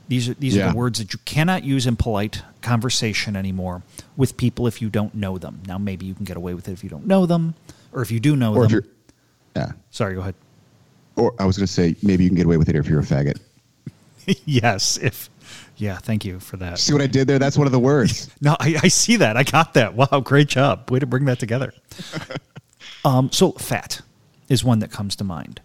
[0.09, 3.83] These are these are the words that you cannot use in polite conversation anymore
[4.17, 5.61] with people if you don't know them.
[5.67, 7.55] Now maybe you can get away with it if you don't know them,
[7.93, 8.85] or if you do know Or them.
[9.55, 9.73] yeah.
[9.91, 10.35] Sorry, go ahead.
[11.19, 13.01] Or I was going to say maybe you can get away with it if you're
[13.01, 13.39] a faggot.
[14.45, 15.29] yes, if
[15.77, 16.79] yeah, thank you for that.
[16.79, 17.39] See what I did there?
[17.39, 18.31] That's one of the words.
[18.41, 19.37] No, I, I see that.
[19.37, 19.95] I got that.
[19.95, 20.91] Wow, great job.
[20.91, 21.73] Way to bring that together.
[23.05, 24.01] um, so fat
[24.49, 25.61] is one that comes to mind.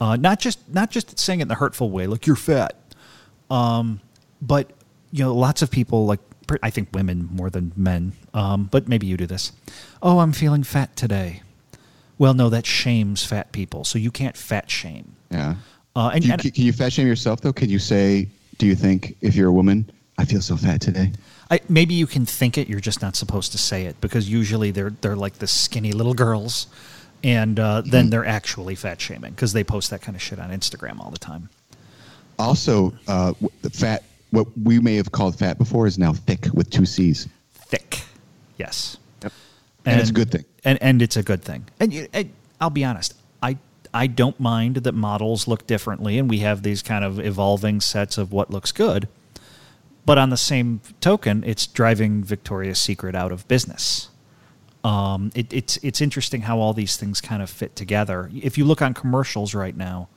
[0.00, 2.76] Uh, not just not just saying it in the hurtful way, like you're fat,
[3.50, 4.00] um,
[4.42, 4.70] but
[5.10, 6.20] you know, lots of people like
[6.62, 9.52] I think women more than men, um, but maybe you do this.
[10.02, 11.42] Oh, I'm feeling fat today.
[12.18, 15.14] Well, no, that shames fat people, so you can't fat shame.
[15.30, 15.54] Yeah.
[15.94, 17.52] Uh, and, you, and can you fat shame yourself though?
[17.52, 18.28] Can you say,
[18.58, 21.12] do you think if you're a woman, I feel so fat today?
[21.50, 22.68] I, maybe you can think it.
[22.68, 26.14] You're just not supposed to say it because usually they're they're like the skinny little
[26.14, 26.66] girls,
[27.24, 30.50] and uh, then they're actually fat shaming because they post that kind of shit on
[30.50, 31.48] Instagram all the time.
[32.38, 36.70] Also, uh, the fat, what we may have called fat before is now thick with
[36.70, 37.28] two C's.
[37.52, 38.02] Thick,
[38.56, 38.98] yes,
[39.84, 40.44] And it's a good thing.
[40.68, 41.64] And and it's a good thing.
[41.80, 43.56] And, you, and I'll be honest, I
[43.94, 48.18] I don't mind that models look differently, and we have these kind of evolving sets
[48.18, 49.08] of what looks good.
[50.04, 54.08] But on the same token, it's driving Victoria's Secret out of business.
[54.84, 58.30] Um, it, it's it's interesting how all these things kind of fit together.
[58.34, 60.08] If you look on commercials right now,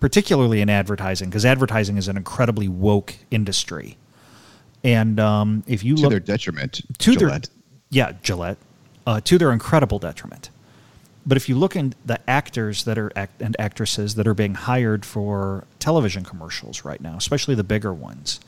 [0.00, 3.96] particularly in advertising, because advertising is an incredibly woke industry,
[4.82, 6.80] and um, if you To look their detriment.
[6.98, 7.42] to Gillette.
[7.42, 7.50] their
[7.90, 8.58] yeah Gillette
[9.06, 10.50] uh, to their incredible detriment.
[11.26, 14.54] But if you look in the actors that are act- and actresses that are being
[14.54, 18.40] hired for television commercials right now, especially the bigger ones,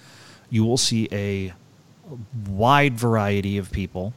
[0.50, 1.52] you will see a
[2.48, 4.12] wide variety of people.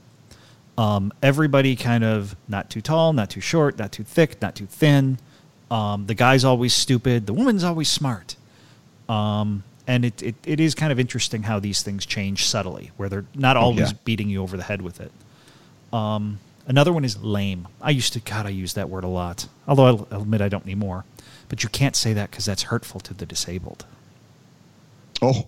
[0.78, 4.66] Um, everybody kind of not too tall, not too short, not too thick, not too
[4.66, 5.20] thin.
[5.72, 7.28] Um, the guy's always stupid.
[7.28, 8.36] The woman's always smart.
[9.08, 13.10] Um, and it, it, it is kind of interesting how these things change subtly, where
[13.10, 13.98] they're not always Yeah.
[14.06, 15.12] beating you over the head with it.
[15.94, 17.68] Um, another one is lame.
[17.82, 19.48] I used to, God, I use that word a lot.
[19.68, 21.06] Although I'll, admit I don't anymore.
[21.48, 23.86] But you can't say that because that's hurtful to the disabled.
[25.22, 25.48] Oh,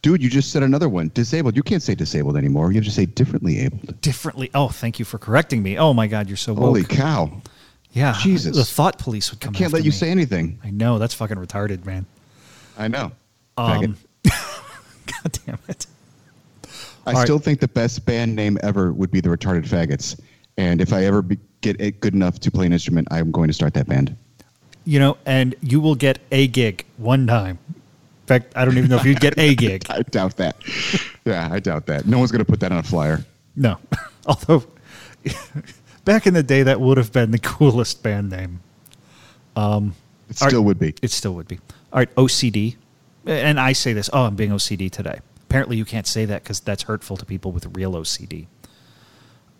[0.00, 1.10] dude, you just said another one.
[1.14, 1.56] Disabled.
[1.56, 2.72] You can't say disabled anymore.
[2.72, 4.00] You have to say differently abled.
[4.00, 4.50] Differently.
[4.54, 5.78] Oh, thank you for correcting me.
[5.78, 6.64] Oh my God, you're so woke.
[6.64, 7.42] Holy cow!
[7.92, 8.56] yeah, Jesus.
[8.56, 9.52] The thought police would come.
[9.52, 9.96] Can't after let you me.
[9.96, 10.58] say anything.
[10.64, 12.06] I know that's fucking retarded, man.
[12.78, 13.12] I know.
[13.56, 15.86] Um, God damn it.
[17.06, 17.22] I all right.
[17.24, 20.20] still think the best band name ever would be the Retarded Faggots.
[20.56, 23.48] And if I ever be, get it good enough to play an instrument, I'm going
[23.48, 24.16] to start that band.
[24.84, 27.58] You know, and you will get a gig one time.
[27.68, 29.84] In fact, I don't even know if you'd get a gig.
[29.90, 30.56] I doubt that.
[31.24, 32.06] yeah, I doubt that.
[32.06, 33.24] No one's going to put that on a flyer.
[33.56, 33.78] No.
[34.26, 34.64] Although,
[36.04, 38.60] back in the day, that would have been the coolest band name.
[39.56, 39.94] Um,
[40.28, 40.66] it still right.
[40.66, 40.94] would be.
[41.02, 41.58] It still would be.
[41.92, 42.76] All right, OCD.
[43.26, 45.20] And I say this, oh, I'm being OCD today.
[45.52, 48.46] Apparently, you can't say that because that's hurtful to people with real OCD.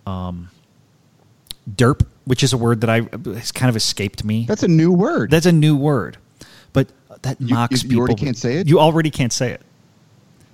[0.06, 0.48] Um,
[1.70, 3.02] derp, which is a word that I
[3.34, 4.46] has kind of escaped me.
[4.48, 5.30] That's a new word.
[5.30, 6.16] That's a new word,
[6.72, 6.88] but
[7.22, 7.94] that You- mocks you people.
[7.94, 8.68] You already can't say it?
[8.68, 9.60] You already can't say it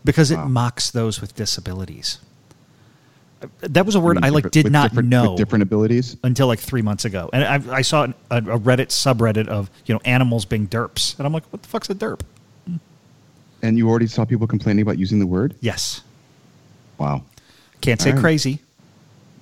[0.05, 2.19] because it mocks those with disabilities.
[3.61, 6.17] That was a word mean I like did not know With different abilities.
[6.25, 9.71] until like three months ago, and I, I saw an, a, a Reddit subreddit of
[9.87, 12.23] you know animals being derps, and I'm like, what the fuck's a derp?
[13.63, 15.55] And you already saw people complaining about using the word?
[15.61, 16.03] Yes,
[16.97, 17.25] Wow.
[17.81, 18.21] can't say right.
[18.21, 18.61] crazy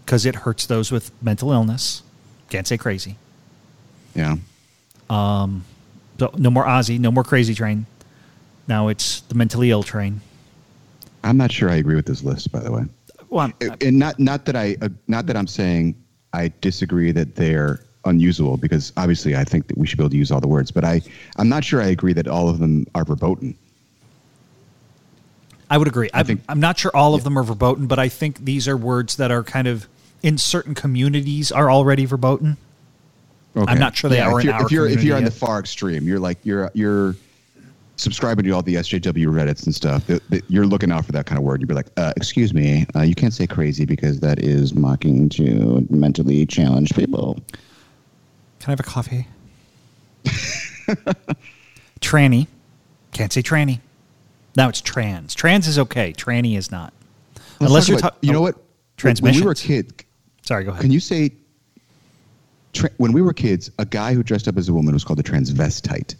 [0.04, 2.02] because it hurts those with mental illness.
[2.50, 3.16] Can't say crazy.
[4.14, 4.36] Yeah.
[5.10, 5.64] Um,
[6.18, 7.84] So no more Ozzy, no more Crazy Train.
[8.68, 10.20] Now it's the mentally ill train.
[11.22, 12.84] I'm not sure I agree with this list, by the way.
[13.28, 15.94] Well, I'm- and not not that I uh, not that I'm saying
[16.32, 20.16] I disagree that they're unusable because obviously I think that we should be able to
[20.16, 21.02] use all the words, but I
[21.36, 23.54] I'm not sure I agree that all of them are verboten.
[25.68, 26.10] I would agree.
[26.14, 28.76] I'm, think- I'm not sure all of them are verboten, but I think these are
[28.76, 29.88] words that are kind of
[30.22, 32.56] in certain communities are already verboten.
[33.56, 35.58] I'm not sure they are if you're, our if you're if you're on the far
[35.58, 37.16] extreme, you're like you're you're
[37.96, 40.06] subscribing to all the SJW Reddits and stuff.
[40.08, 41.60] That, that you're looking out for that kind of word.
[41.62, 45.30] You'd be like, uh, "Excuse me, uh, you can't say crazy because that is mocking
[45.30, 47.38] to mentally challenged people."
[48.60, 49.26] Can I have a coffee?
[52.00, 52.48] tranny.
[53.12, 53.80] Can't say tranny.
[54.56, 55.34] Now it's trans.
[55.34, 56.12] Trans is okay.
[56.12, 56.92] Tranny is not.
[57.34, 58.56] Let's Unless you're about- ta- you know oh, what?
[58.96, 59.36] Transmissions.
[59.36, 60.04] When we were a kid,
[60.42, 60.80] Sorry, go ahead.
[60.82, 61.32] Can you say
[62.72, 65.18] tra- when we were kids, a guy who dressed up as a woman was called
[65.18, 66.14] a transvestite,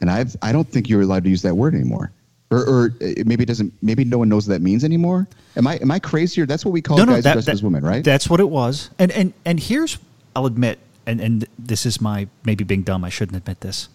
[0.00, 2.10] and I've I don't think you're allowed to use that word anymore.
[2.50, 2.94] Or, or
[3.26, 3.74] maybe it doesn't.
[3.82, 5.28] Maybe no one knows what that means anymore.
[5.56, 6.40] Am I am I crazy?
[6.40, 8.02] Or that's what we call guys dressed as women, right?
[8.02, 8.90] That's what it was.
[8.98, 9.98] And and and here's
[10.34, 13.04] I'll admit, and and this is my maybe being dumb.
[13.04, 13.90] I shouldn't admit this.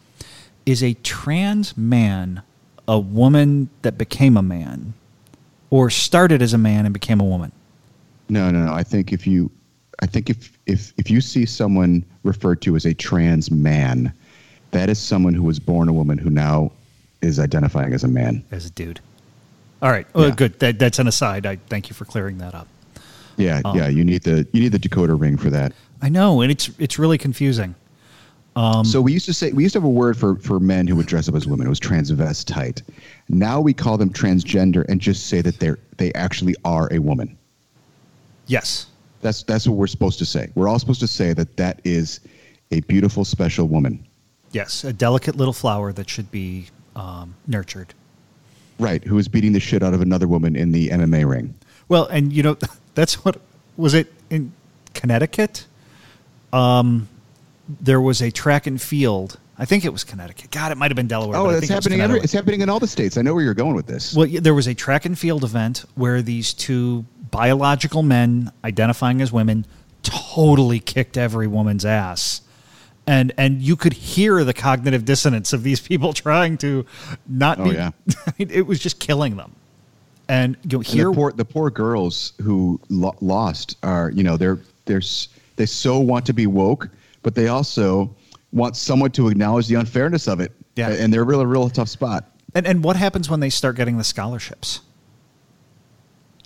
[0.67, 2.43] Is a trans man
[2.87, 4.93] a woman that became a man,
[5.69, 7.51] or started as a man and became a woman?
[8.29, 8.73] no, no, no.
[8.73, 9.51] I think if you,
[10.01, 14.11] I think if if if you see someone referred to as a trans man,
[14.71, 16.71] that is someone who was born a woman who now
[17.21, 18.43] is identifying as a man.
[18.51, 18.99] As a dude.
[19.81, 20.07] All right.
[20.13, 20.35] Well, Yeah.
[20.35, 20.59] good.
[20.59, 21.45] That, that's an aside.
[21.45, 22.67] I thank you for clearing that up.
[23.37, 23.87] Yeah, Um, yeah.
[23.87, 25.73] You need the you need the decoder ring for that.
[26.01, 27.75] I know, and it's it's really confusing.
[28.55, 30.87] Um, so we used to say we used to have a word for for men
[30.87, 31.65] who would dress up as women.
[31.65, 32.83] It was transvestite.
[33.29, 37.37] Now we call them transgender and just say that they're they actually are a woman.
[38.47, 38.87] Yes.
[39.21, 40.51] That's that's what we're supposed to say.
[40.55, 42.19] We're all supposed to say that that is
[42.71, 44.05] a beautiful, special woman.
[44.51, 44.83] Yes.
[44.83, 47.93] A delicate little flower that should be um, nurtured.
[48.79, 51.53] Right, who is beating the shit out of another woman in the MMA ring.
[51.87, 52.57] Well, and you know,
[52.95, 53.39] that's what
[53.77, 54.51] was it in
[54.93, 55.65] Connecticut?
[56.51, 57.07] Um,
[57.67, 59.39] there was a track and field.
[59.57, 60.51] I think it was Connecticut.
[60.51, 61.37] God, it might have been Delaware.
[61.37, 62.01] Oh, but I that's think it happening.
[62.01, 63.17] Every, it's happening in all the states.
[63.17, 64.13] I know where you're going with this.
[64.15, 69.31] Well, there was a track and field event where these two biological men identifying as
[69.31, 69.65] women
[70.01, 72.41] totally kicked every woman's ass.
[73.05, 76.85] And and you could hear the cognitive dissonance of these people trying to
[77.27, 77.91] not Oh, be yeah.
[78.37, 79.55] it was just killing them.
[80.29, 84.37] And you know, And the poor the poor girls who lo- lost are you know
[84.37, 85.01] they're they're
[85.57, 86.89] they so want to be woke,
[87.23, 88.15] but they also
[88.51, 90.51] want someone to acknowledge the unfairness of it.
[90.75, 90.89] Yeah.
[90.89, 92.31] and they're really a real tough spot.
[92.55, 94.81] and, and what happens when they start getting the scholarships?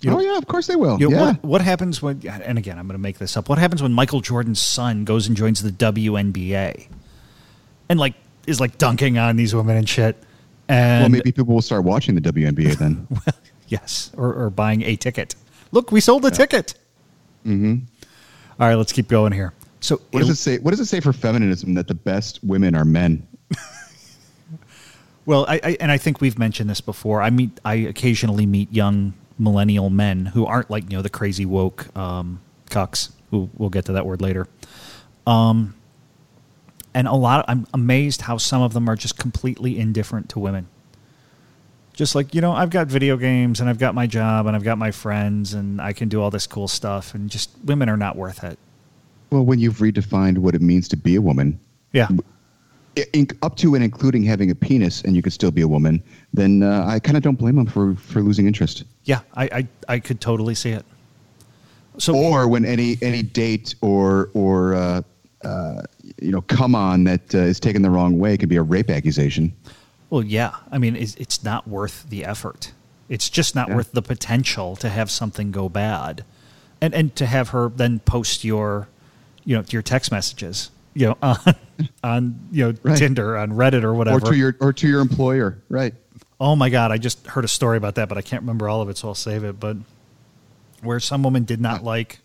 [0.00, 0.98] You know- oh yeah, of course they will.
[1.00, 3.48] You know, yeah, what, what happens when, and again, I'm going to make this up.
[3.48, 6.88] What happens when Michael Jordan's son goes and joins the WNBA
[7.88, 8.14] and like
[8.46, 10.16] is like dunking on these women and shit?
[10.68, 13.06] And well, maybe people will start watching the WNBA then.
[13.10, 13.20] well,
[13.66, 15.34] yes, or, or buying a ticket.
[15.72, 16.74] Look, we sold a ticket.
[17.46, 17.84] Mm-hmm.
[18.60, 19.52] All right, let's keep going here.
[19.80, 20.58] So What does it say?
[20.58, 23.26] What does it say for feminism that the best women are men?
[25.28, 27.20] Well, I, I and I think we've mentioned this before.
[27.20, 31.44] I meet, I occasionally meet young millennial men who aren't like you know the crazy
[31.44, 33.10] woke um, cucks.
[33.30, 34.48] Who we'll get to that word later.
[35.26, 35.74] Um,
[36.94, 37.40] and a lot.
[37.40, 40.66] of, I'm amazed how some of them are just completely indifferent to women.
[41.92, 44.64] Just like you know, I've got video games and I've got my job and I've
[44.64, 47.98] got my friends and I can do all this cool stuff, and just women are
[47.98, 48.58] not worth it.
[49.30, 51.58] Well, when you've redefined what it means to be a woman,
[51.92, 52.08] Yeah.
[53.12, 56.02] in, up to and including having a penis, and you could still be a woman,
[56.32, 58.84] then uh, I kind of don't blame them for, for losing interest.
[59.04, 60.84] Yeah, I, I, I could totally see it.
[61.98, 65.02] So Or when any any date or or uh,
[65.44, 65.82] uh,
[66.22, 68.88] you know come on that uh, is taken the wrong way could be a rape
[68.88, 69.52] accusation.
[70.08, 70.54] Well, yeah.
[70.70, 72.70] I mean, it's, it's not worth the effort.
[73.08, 73.74] It's just not Yeah.
[73.76, 76.22] worth the potential to have something go bad,
[76.80, 78.86] and and to have her then post your,
[79.48, 81.38] you know, to your text messages, you know, on
[82.04, 82.98] on you know Right.
[82.98, 84.18] Tinder, on Reddit, or whatever.
[84.18, 85.94] Or to your or to your employer, right?
[86.40, 88.80] oh my God, I just heard a story about that, but I can't remember all
[88.82, 89.58] of it, so I'll save it.
[89.58, 89.78] But
[90.82, 92.18] where some woman did not like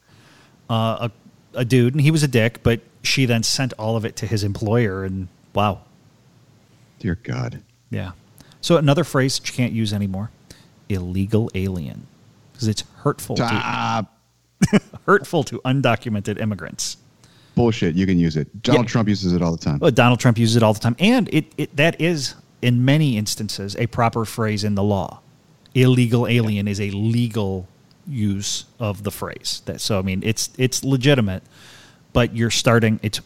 [0.70, 1.12] uh, a
[1.60, 4.28] a dude, and he was a dick, but she then sent all of it to
[4.28, 5.82] his employer, and wow,
[7.00, 7.62] Dear God.
[7.90, 8.12] Yeah.
[8.60, 10.30] So another phrase that you can't use anymore:
[10.90, 12.06] illegal alien,
[12.52, 14.08] because it's hurtful to Ah,
[15.06, 16.98] hurtful to undocumented immigrants.
[17.56, 17.96] Bullshit.
[17.96, 18.48] You can use it.
[18.64, 18.92] Donald Yeah.
[18.92, 19.80] Trump uses it all the time.
[19.80, 23.18] Well, Donald Trump uses it all the time, and it, it that is in many
[23.18, 25.20] instances a proper phrase in the law.
[25.76, 27.68] Illegal alien is a legal
[28.08, 29.62] use of the phrase.
[29.66, 31.44] That so I mean it's it's legitimate,
[32.14, 33.00] but you're starting.
[33.04, 33.20] It's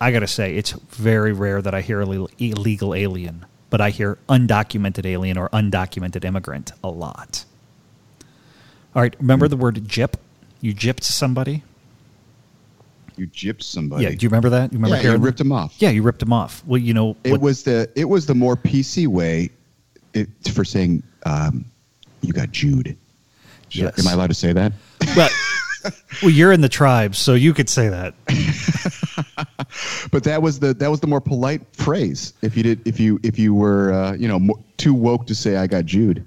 [0.00, 4.18] I gotta say it's very rare that I hear illegal, illegal alien, but I hear
[4.28, 7.44] undocumented alien or undocumented immigrant a lot.
[8.94, 9.50] All right, remember hmm.
[9.50, 10.14] the word gyp?
[10.60, 11.62] You gypped somebody.
[13.20, 14.04] You gypped somebody.
[14.04, 14.72] Yeah, do you remember that?
[14.72, 15.74] You remember yeah, you ripped him off.
[15.76, 16.64] Yeah, you ripped him off.
[16.66, 19.50] Well, you know, It what- was the it was the more PC way
[20.14, 21.66] it, for saying um,
[22.22, 22.96] you got Jude.
[23.72, 23.98] Yes.
[23.98, 24.72] Am I allowed to say that?
[25.14, 25.30] But
[26.22, 28.14] well, you're in the tribe, so you could say that.
[30.10, 32.32] But that was the that was the more polite phrase.
[32.42, 35.56] If you did if you if you were uh, you know too woke to say
[35.56, 36.24] I got Jude.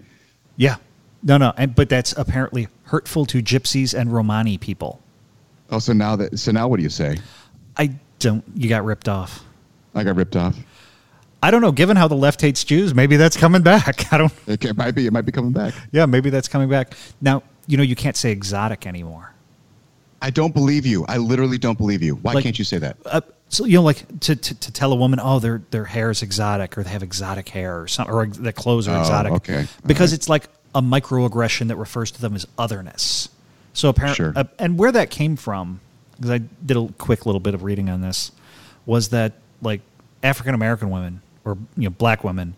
[0.55, 0.77] Yeah,
[1.23, 5.02] no, no, and but that's apparently hurtful to gypsies and Romani people.
[5.73, 7.17] Oh, so now that so now what do you say?
[7.77, 8.43] I don't.
[8.55, 9.43] You got ripped off.
[9.95, 10.55] I got ripped off.
[11.41, 11.71] I don't know.
[11.71, 14.13] Given how the left hates Jews, maybe that's coming back.
[14.13, 14.33] I don't.
[14.47, 15.73] It, it might be it might be coming back.
[15.91, 16.93] Yeah, maybe that's coming back.
[17.21, 19.33] Now you know you can't say exotic anymore.
[20.21, 21.05] I don't believe you.
[21.07, 22.15] I literally don't believe you.
[22.15, 22.95] Why Like- can't you say that?
[23.05, 26.11] Uh, so you know, like to, to, to tell a woman, oh, their their hair
[26.11, 29.31] is exotic, or they have exotic hair, or something, or their clothes are Oh, exotic.
[29.33, 29.67] okay.
[29.85, 30.17] Because right.
[30.17, 33.29] it's like a microaggression that refers to them as otherness.
[33.73, 34.33] So apparently, Sure.
[34.35, 35.79] uh, and where that came from,
[36.15, 38.31] because I did a quick little bit of reading on this,
[38.85, 39.81] was that like
[40.21, 42.55] African American women or you know black women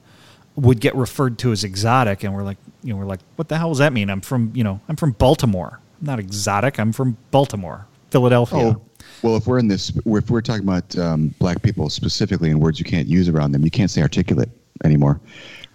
[0.55, 3.57] would get referred to as exotic, and we're like, you know, we're like, what the
[3.57, 4.09] hell does that mean?
[4.09, 5.79] I'm from, you know, I'm from Baltimore.
[5.99, 6.79] I'm not exotic.
[6.79, 8.59] I'm from Baltimore, Philadelphia.
[8.77, 8.81] Oh,
[9.21, 12.79] well, if we're in this, if we're talking about um, black people specifically in words
[12.79, 14.49] you can't use around them, you can't say articulate
[14.85, 15.19] anymore,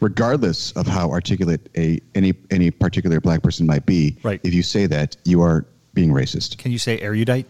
[0.00, 4.16] regardless of how articulate a any any particular black person might be.
[4.22, 4.40] Right.
[4.42, 6.58] If you say that, you are being racist.
[6.58, 7.46] Can you say erudite?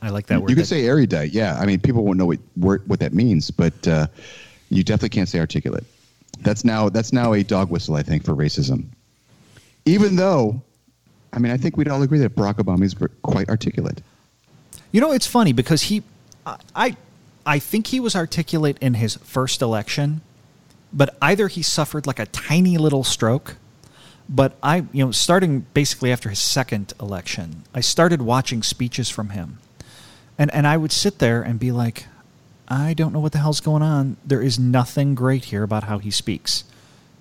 [0.00, 0.50] I like that word.
[0.50, 1.58] You could That- say erudite, yeah.
[1.58, 4.06] I mean, people won't know what word, what that means, but uh,
[4.70, 5.84] you definitely can't say articulate.
[6.40, 8.84] That's now that's now a dog whistle, I think, for racism.
[9.86, 10.62] Even though,
[11.32, 14.00] I mean, I think we'd all agree that Barack Obama is quite articulate.
[14.92, 16.02] You know, it's funny because he,
[16.76, 16.96] I,
[17.44, 20.20] I think he was articulate in his first election,
[20.92, 23.56] but either he suffered like a tiny little stroke,
[24.28, 29.30] but I, you know, starting basically after his second election, I started watching speeches from
[29.30, 29.58] him,
[30.38, 32.06] and and I would sit there and be like,
[32.68, 34.16] I don't know what the hell's going on.
[34.24, 36.64] There is nothing great here about how he speaks.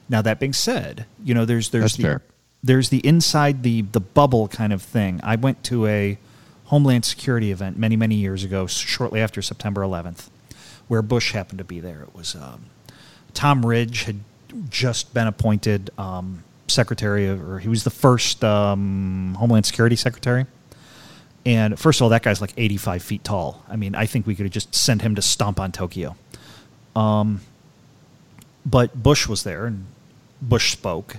[0.10, 2.21] Now that being said, you know, there's there's That's the, fair.
[2.63, 5.19] there's the inside the the bubble kind of thing.
[5.23, 6.17] I went to a
[6.65, 10.27] Homeland Security event many many years ago, shortly after September 11th,
[10.89, 12.02] where Bush happened to be there.
[12.02, 12.65] It was um,
[13.38, 14.19] Tom Ridge had
[14.67, 20.48] just been appointed um, secretary, of, or he was the first um, Homeland Security secretary.
[21.46, 23.63] And first of all, that guy's like 85 feet tall.
[23.69, 26.15] I mean, I think we could have just sent him to stomp on Tokyo.
[26.96, 27.42] Um,
[28.65, 29.85] but Bush was there, and
[30.42, 31.17] Bush spoke.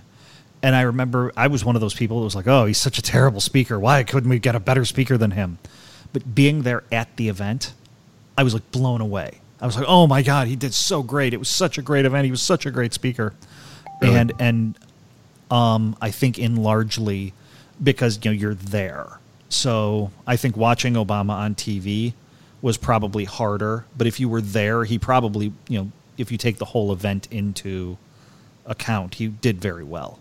[0.61, 2.99] And I remember I was one of those people that was like, oh, he's such
[2.99, 3.79] a terrible speaker.
[3.79, 5.59] Why couldn't we get a better speaker than him?
[6.12, 7.75] But being there at the event,
[8.37, 9.41] I was like blown away.
[9.61, 11.35] I was like, oh my God, he did so great.
[11.35, 12.25] It was such a great event.
[12.25, 13.35] He was such a great speaker.
[14.01, 14.17] Really?
[14.17, 14.79] And, and
[15.51, 17.33] um, I think in largely
[17.83, 19.19] because, you know, you're there.
[19.49, 22.13] So I think watching Obama on TV
[22.63, 23.85] was probably harder.
[23.97, 27.27] But if you were there, he probably, you know, if you take the whole event
[27.31, 27.97] into
[28.67, 30.19] account, he did very well.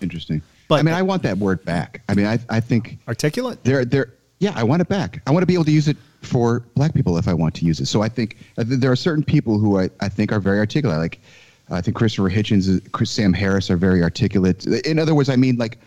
[0.00, 0.40] Interesting.
[0.40, 2.00] But- But I mean, I want that word back.
[2.08, 3.62] I mean, I I think Articulate?
[3.64, 4.12] there there
[4.44, 5.22] yeah, I want it back.
[5.26, 7.64] I want to be able to use it for black people if I want to
[7.64, 7.86] use it.
[7.86, 10.98] So I think think there are certain people who I, I think are very articulate.
[10.98, 11.20] Like
[11.70, 14.66] I think Christopher Hitchens, uh, Chris, Sam Harris are very articulate.
[14.66, 15.78] In other words, I mean like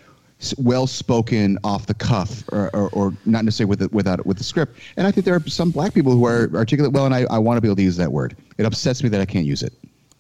[0.58, 4.44] well spoken off the cuff or, or, or not necessarily with it, without with the
[4.44, 4.80] script.
[4.98, 7.38] And I think there are some black people who are articulate well, and I, I
[7.38, 8.36] want to be able to use that word.
[8.58, 9.74] It upsets me that I can't use it.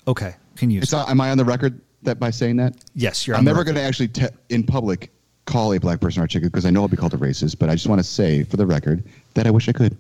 [0.08, 0.36] Okay.
[0.56, 0.80] Can you?
[0.80, 2.76] It's not, am I on the record that by saying that?
[2.94, 5.12] Yes, you're I'm never going to actually te- in public
[5.48, 7.58] call a black person articulate because I know I'll be called a racist.
[7.58, 9.98] But I just want to say for the record that I wish I could.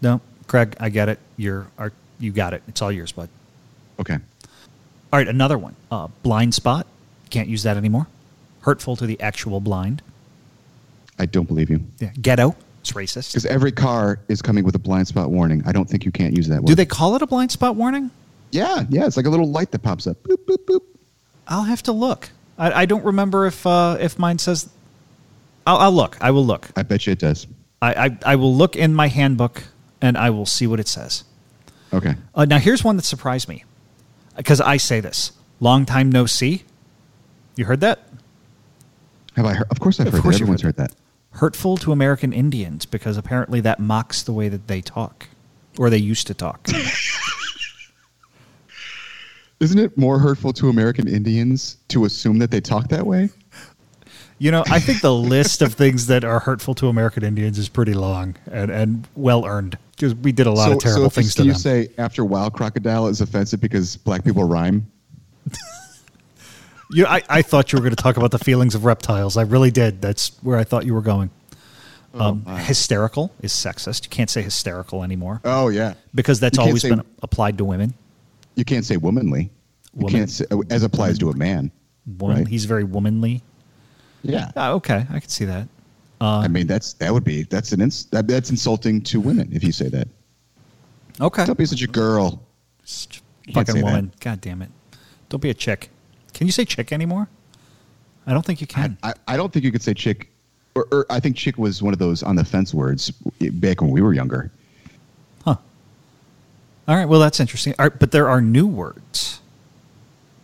[0.00, 1.18] No, Craig, I get it.
[1.36, 1.66] You're
[2.20, 2.62] you got it.
[2.68, 3.28] It's all yours, bud.
[3.98, 4.14] Okay.
[4.14, 5.74] All right, another one.
[5.90, 6.86] Uh, blind spot.
[7.30, 8.06] Can't use that anymore.
[8.60, 10.02] Hurtful to the actual blind.
[11.18, 12.10] I don't believe you Yeah.
[12.20, 12.54] Ghetto.
[12.80, 13.32] It's racist.
[13.32, 15.62] because every car is coming with a blind spot warning.
[15.66, 16.66] I don't think you can't use that word.
[16.66, 18.10] Do they call it a blind spot warning?
[18.50, 19.06] Yeah, yeah.
[19.06, 20.20] It's like a little light that pops up.
[20.24, 20.80] Boop, boop, boop.
[21.46, 22.30] I'll have to look.
[22.58, 24.68] I, I don't remember if uh, if mine says.
[25.66, 26.16] I'll, I'll look.
[26.20, 26.70] I will look.
[26.76, 27.46] I bet you it does.
[27.80, 29.64] I, I I will look in my handbook
[30.00, 31.24] and I will see what it says.
[31.92, 32.14] Okay.
[32.34, 33.64] Uh, now here's one that surprised me
[34.36, 36.64] because I say this: long time no see.
[37.56, 38.00] You heard that?
[39.36, 39.66] Have I heard?
[39.70, 40.42] Of course I've Of heard course that.
[40.42, 40.96] Everyone's heard heard that.
[41.32, 45.28] Hurtful to American Indians because apparently that mocks the way that they talk,
[45.78, 46.68] or they used to talk.
[49.60, 53.30] Isn't it more hurtful to American Indians to assume that they talk that way?
[54.42, 57.68] You know, I think the list of things that are hurtful to American Indians is
[57.68, 61.10] pretty long and, and well earned because we did a lot so, of terrible so
[61.10, 61.60] things to you them.
[61.60, 64.84] say after wild crocodile is offensive because black people rhyme?
[66.94, 69.38] You, I, I thought you were going to talk about the feelings of reptiles.
[69.38, 70.02] I really did.
[70.02, 71.30] That's where I thought you were going.
[72.12, 74.04] Oh, Um, hysterical is sexist.
[74.04, 77.94] You can't say hysterical anymore Oh yeah, because that's always say- been applied to women.
[78.56, 79.50] you can't say womanly.
[79.96, 81.70] You can't say, as applies to a man.
[82.18, 82.48] Woman, Right.
[82.48, 83.42] He's very womanly.
[84.22, 85.66] Yeah, Ah, okay, I can see that.
[86.20, 89.64] I mean that's that would be that's an ins- that, that's insulting to women if
[89.64, 90.06] you say that.
[91.20, 92.40] Okay, Don't be such a girl.
[92.84, 93.84] Such a fucking say that.
[93.86, 94.12] woman.
[94.20, 94.70] God damn it!
[95.28, 95.90] Don't be a chick.
[96.32, 97.28] Can you say chick anymore?
[98.24, 98.96] I don't think you can.
[99.02, 100.28] I, I don't think you could say chick,
[100.76, 103.10] or, or I think chick was one of those on the fence words
[103.40, 104.52] back when we were younger.
[105.44, 105.56] Huh.
[106.86, 107.06] All right.
[107.06, 107.74] Well, that's interesting.
[107.80, 109.40] Right, but there are new words.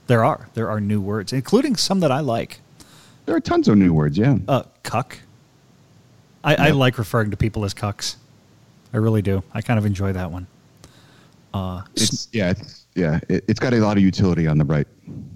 [0.08, 0.48] There are.
[0.54, 2.58] There are new words, including some that I like.
[3.28, 4.16] There are tons of new words.
[4.16, 4.38] Yeah.
[4.48, 5.18] Uh, cuck.
[6.42, 8.16] I, I like referring to people as cucks.
[8.94, 9.42] I really do.
[9.52, 10.46] I kind of enjoy that one.
[11.52, 13.20] Uh, It's yeah, it's, yeah.
[13.28, 14.86] It, it's got a lot of utility on the right.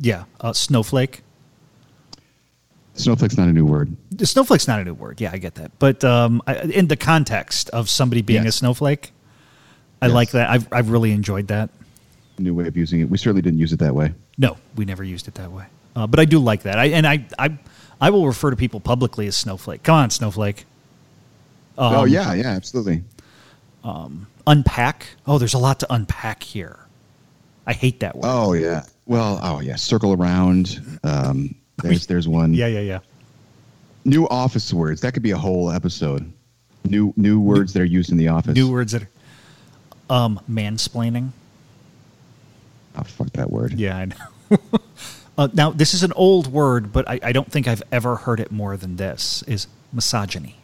[0.00, 0.24] yeah.
[0.40, 1.22] Uh, snowflake.
[2.94, 3.94] Snowflake's not a new word.
[4.22, 5.20] Snowflake's not a new word.
[5.20, 5.78] Yeah, I get that.
[5.78, 9.12] But um, I, in the context of somebody being a snowflake,
[10.00, 10.14] I Yes.
[10.14, 10.48] like that.
[10.48, 11.68] I've, I've really enjoyed that.
[12.38, 13.10] New way of using it.
[13.10, 14.14] We certainly didn't use it that way.
[14.38, 15.66] No, we never used it that way.
[15.94, 16.78] Uh, but I do like that.
[16.78, 17.58] I, and I, I,
[18.02, 19.84] I will refer to people publicly as snowflake.
[19.84, 20.66] Come on, snowflake.
[21.78, 23.04] Um, oh yeah, yeah, absolutely.
[24.46, 25.06] Unpack.
[25.26, 26.78] Oh, there's a lot to unpack here.
[27.66, 28.24] I hate that word.
[28.24, 28.82] Oh yeah.
[29.06, 29.76] Well, oh yeah.
[29.76, 30.98] Circle around.
[31.04, 32.54] Um, there's there's one.
[32.54, 32.98] Yeah, yeah, yeah.
[34.04, 35.00] New office words.
[35.00, 36.30] That could be a whole episode.
[36.84, 38.54] New new words that are used in the office.
[38.54, 39.02] New words that
[40.10, 41.30] are um, mansplaining.
[42.98, 43.74] Oh fuck that word.
[43.74, 44.58] Yeah, I know.
[45.38, 48.40] uh, now, this is an old word, but I, I don't think I've ever heard
[48.40, 50.56] it more than this, is misogyny.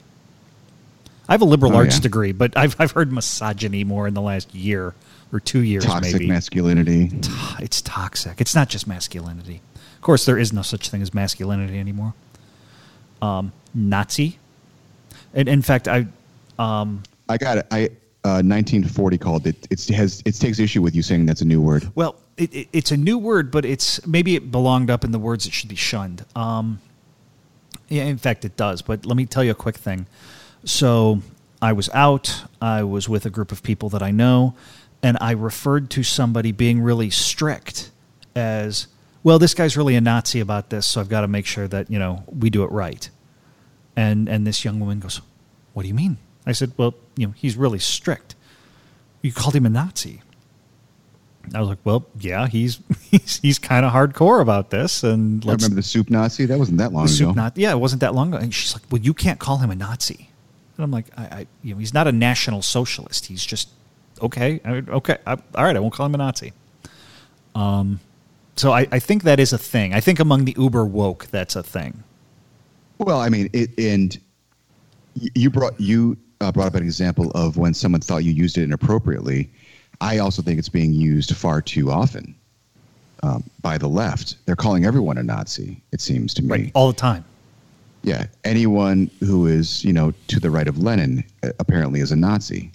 [1.28, 2.02] I have a liberal Oh, arts yeah.
[2.02, 4.94] degree, but I've, I've heard misogyny more in the last year
[5.32, 6.26] or two years, Toxic maybe.
[6.26, 7.10] masculinity.
[7.58, 8.40] it's toxic.
[8.40, 9.60] It's not just masculinity.
[9.96, 12.14] Of course, there is no such thing as masculinity anymore.
[13.20, 14.38] Um, Nazi.
[15.34, 16.06] And in fact, I
[16.58, 17.66] um, I got it.
[17.70, 17.86] I
[18.24, 19.66] uh, 1940 called it.
[19.70, 21.90] It's has it takes issue with you saying that's a new word.
[21.94, 25.18] well, it, it, it's a new word, but it's maybe it belonged up in the
[25.18, 26.24] words that should be shunned.
[26.34, 26.80] Um,
[27.88, 28.80] yeah, in fact, it does.
[28.82, 30.06] But let me tell you a quick thing.
[30.64, 31.20] So
[31.60, 32.44] I was out.
[32.60, 34.54] I was with a group of people that I know,
[35.02, 37.90] and I referred to somebody being really strict
[38.36, 38.86] as
[39.22, 39.38] well.
[39.38, 41.98] This guy's really a Nazi about this, so I've got to make sure that you
[41.98, 43.08] know we do it right.
[43.96, 45.20] And and this young woman goes,
[45.72, 48.34] "What do you mean?" I said, "Well, you know, he's really strict.
[49.22, 50.22] You called him a Nazi."
[51.54, 52.80] I was like, "Well, yeah, he's
[53.10, 56.46] he's he's kind of hardcore about this, and I remember the soup Nazi.
[56.46, 57.32] That wasn't that long the ago.
[57.32, 57.62] Nazi.
[57.62, 58.42] Yeah, it wasn't that long ago.
[58.42, 60.30] And she's like, "Well, you can't call him a Nazi."
[60.76, 63.26] And I'm like, "I, I you know, he's not a national socialist.
[63.26, 63.68] He's just
[64.22, 64.60] okay.
[64.64, 65.76] I, okay, I, all right.
[65.76, 66.52] I won't call him a Nazi."
[67.54, 68.00] Um,
[68.56, 69.94] so I, I think that is a thing.
[69.94, 72.02] I think among the uber woke, that's a thing.
[72.98, 74.18] Well, I mean, it, and
[75.14, 78.64] you brought you uh, brought up an example of when someone thought you used it
[78.64, 79.50] inappropriately.
[80.00, 82.34] I also think it's being used far too often
[83.22, 84.36] um, by the left.
[84.46, 85.80] They're calling everyone a Nazi.
[85.92, 86.48] It seems to me.
[86.50, 86.70] Right.
[86.74, 87.24] All the time.
[88.02, 92.16] Yeah, anyone who is you know to the right of Lenin uh, apparently is a
[92.16, 92.70] Nazi.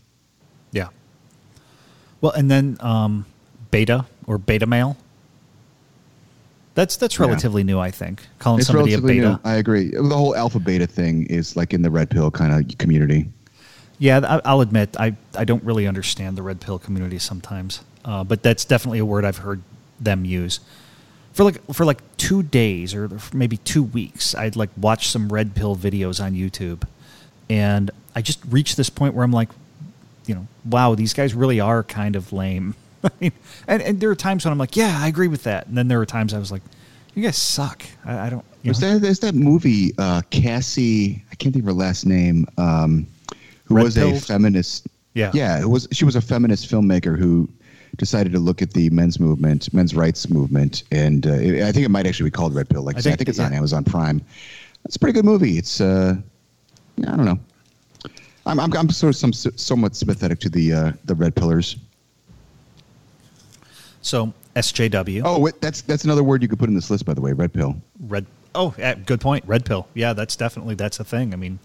[0.73, 0.89] Yeah.
[2.19, 3.25] Well, and then um,
[3.71, 4.97] beta or beta male.
[6.75, 7.25] That's that's Yeah.
[7.27, 8.21] relatively new, I think.
[8.39, 9.29] Calling It's somebody a beta.
[9.29, 9.39] new.
[9.45, 9.91] I agree.
[9.91, 13.27] The whole alpha beta thing is like in the red pill kind of community.
[14.03, 18.43] Yeah, I'll admit I, I don't really understand the red pill community sometimes, uh, but
[18.43, 19.61] that's definitely a word I've heard
[19.97, 20.59] them use.
[21.31, 25.55] For like for like two days or maybe two weeks, I'd like watch some red
[25.55, 26.85] pill videos on YouTube,
[27.49, 29.47] and I just reached this point where I'm like,
[30.25, 32.75] you know, wow, these guys really are kind of lame.
[33.05, 33.31] I mean,
[33.69, 35.87] and, and there are times when I'm like, yeah, I agree with that, and then
[35.87, 36.63] there were times I was like,
[37.15, 37.85] you guys suck.
[38.03, 38.43] I, I don't.
[38.63, 38.93] You There's know?
[38.95, 43.07] that, there's that movie, uh, Cassie, I can't think of her last name, um,
[43.73, 44.23] who Red was Pills?
[44.23, 44.87] a feminist.
[45.13, 45.31] Yeah.
[45.33, 47.47] Yeah, it was, she was a feminist filmmaker who
[47.97, 50.83] decided to look at the men's movement, men's rights movement.
[50.91, 52.81] And uh, it, I think it might actually be called Red Pill.
[52.81, 53.53] Like I, said, I think- think it's on.
[53.53, 54.21] Amazon Prime.
[54.85, 55.57] It's a pretty good movie.
[55.57, 56.15] It's, uh,
[56.99, 57.39] I don't know.
[58.45, 61.77] I'm, I'm, I'm sort of some, somewhat sympathetic to the, uh, the red pillars.
[64.01, 65.21] So SJW.
[65.23, 67.31] Oh, wait, that's, that's another word you could put in this list, by the way,
[67.33, 67.75] red pill.
[68.01, 68.25] Red.
[68.55, 69.45] Oh, good point.
[69.47, 69.87] Red pill.
[69.93, 71.33] Yeah, that's definitely that's a thing.
[71.33, 71.59] I mean,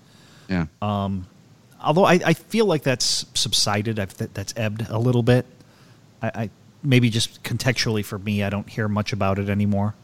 [0.48, 0.66] Yeah.
[1.82, 3.98] Although I, I feel like that's subsided.
[3.98, 5.46] I've, that, that's ebbed a little bit.
[6.22, 6.50] I, I
[6.82, 9.94] maybe just contextually for me, I don't hear much about it anymore.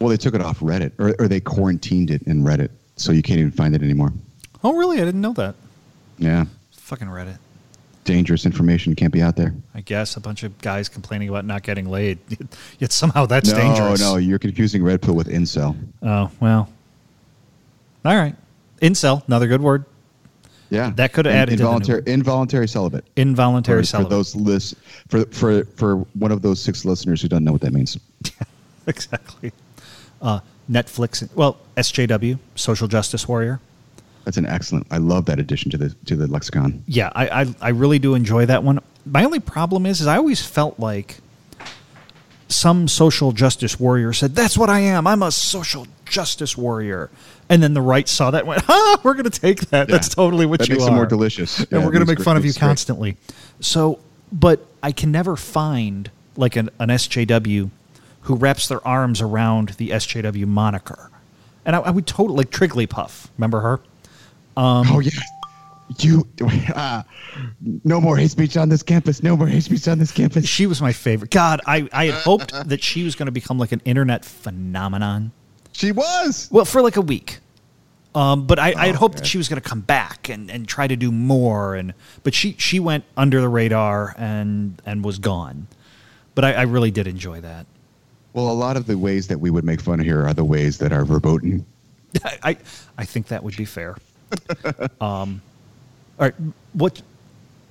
[0.00, 3.22] Well, they took it off Reddit, or, or they quarantined it in Reddit, so you
[3.22, 4.12] can't even find it anymore.
[4.64, 5.00] Oh, really?
[5.00, 5.54] I didn't know that.
[6.18, 7.36] Yeah, Fucking Reddit.
[8.04, 9.54] dangerous information can't be out there.
[9.74, 12.18] I guess a bunch of guys complaining about not getting laid.
[12.78, 14.00] Yet somehow that's no, dangerous.
[14.00, 15.76] no, no, you're confusing red pill with incel.
[16.02, 16.68] Oh well.
[18.04, 18.34] All right.
[18.80, 19.84] Incel, another good word.
[20.70, 23.04] Yeah, That could have added to the involuntary involuntary celibate.
[23.16, 24.10] Involuntary for, celibate.
[24.10, 24.74] for those lists
[25.08, 27.98] for for for one of those six listeners who don't know what that means.
[28.86, 29.52] exactly.
[30.22, 30.40] Uh,
[30.70, 31.28] Netflix.
[31.34, 33.60] Well, SJW, social justice warrior.
[34.24, 34.86] That's an excellent.
[34.90, 36.84] I love that addition to the to the lexicon.
[36.86, 38.78] Yeah, I, I I really do enjoy that one.
[39.04, 41.18] My only problem is, is I always felt like
[42.50, 45.06] some social justice warrior said, "That's what I am.
[45.06, 47.08] I'm a social justice warrior,"
[47.48, 49.88] and then the right saw that and went, "Ah, we're going to take that.
[49.88, 49.94] Yeah.
[49.94, 51.58] That's totally what That you makes are." it more delicious.
[51.60, 52.66] and Yeah, we're going to make fun of you it's great.
[52.68, 53.16] constantly.
[53.60, 54.00] So,
[54.32, 57.70] but I can never find like an, an SJW
[58.22, 61.10] who wraps their arms around the SJW moniker,
[61.64, 63.28] and I, I would totally like Trigglypuff.
[63.38, 63.80] Remember her?
[64.56, 65.10] oh yeah,
[65.98, 66.26] you.
[66.74, 67.02] Uh,
[67.84, 69.22] no more hate speech on this campus.
[69.22, 70.46] No more hate speech on this campus.
[70.46, 71.30] She was my favorite.
[71.30, 75.32] God, I, I had hoped that she was going to become like an internet phenomenon.
[75.72, 76.48] She was.
[76.50, 77.38] Well, for like a week.
[78.14, 79.20] Um, but I, I had Oh, hoped okay.
[79.22, 81.76] that she was going to come back and, and try to do more.
[81.76, 85.68] And but she she went under the radar and and was gone.
[86.34, 87.66] But I, I really did enjoy that.
[88.32, 90.44] Well, a lot of the ways that we would make fun of here are the
[90.44, 91.64] ways that are verboten.
[92.42, 92.56] I
[92.98, 93.96] I think that would be fair.
[95.00, 95.40] um,
[96.20, 96.34] all right,
[96.74, 97.02] what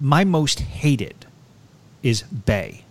[0.01, 1.25] my most hated
[2.03, 2.81] is bae,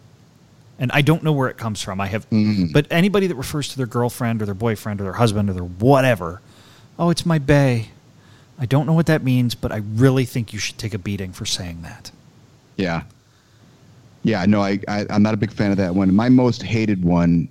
[0.79, 2.01] and I don't know where it comes from.
[2.01, 2.73] I have, Mm.
[2.73, 5.65] but anybody that refers to their girlfriend or their boyfriend or their husband or their
[5.65, 6.41] whatever,
[6.99, 7.89] oh, it's my bae.
[8.61, 11.33] I don't know what that means, but I really think you should take a beating
[11.33, 12.11] for saying that.
[12.77, 13.03] Yeah.
[14.25, 16.15] Yeah, no, I, I I'm not a big fan of that one.
[16.15, 17.49] My most hated one,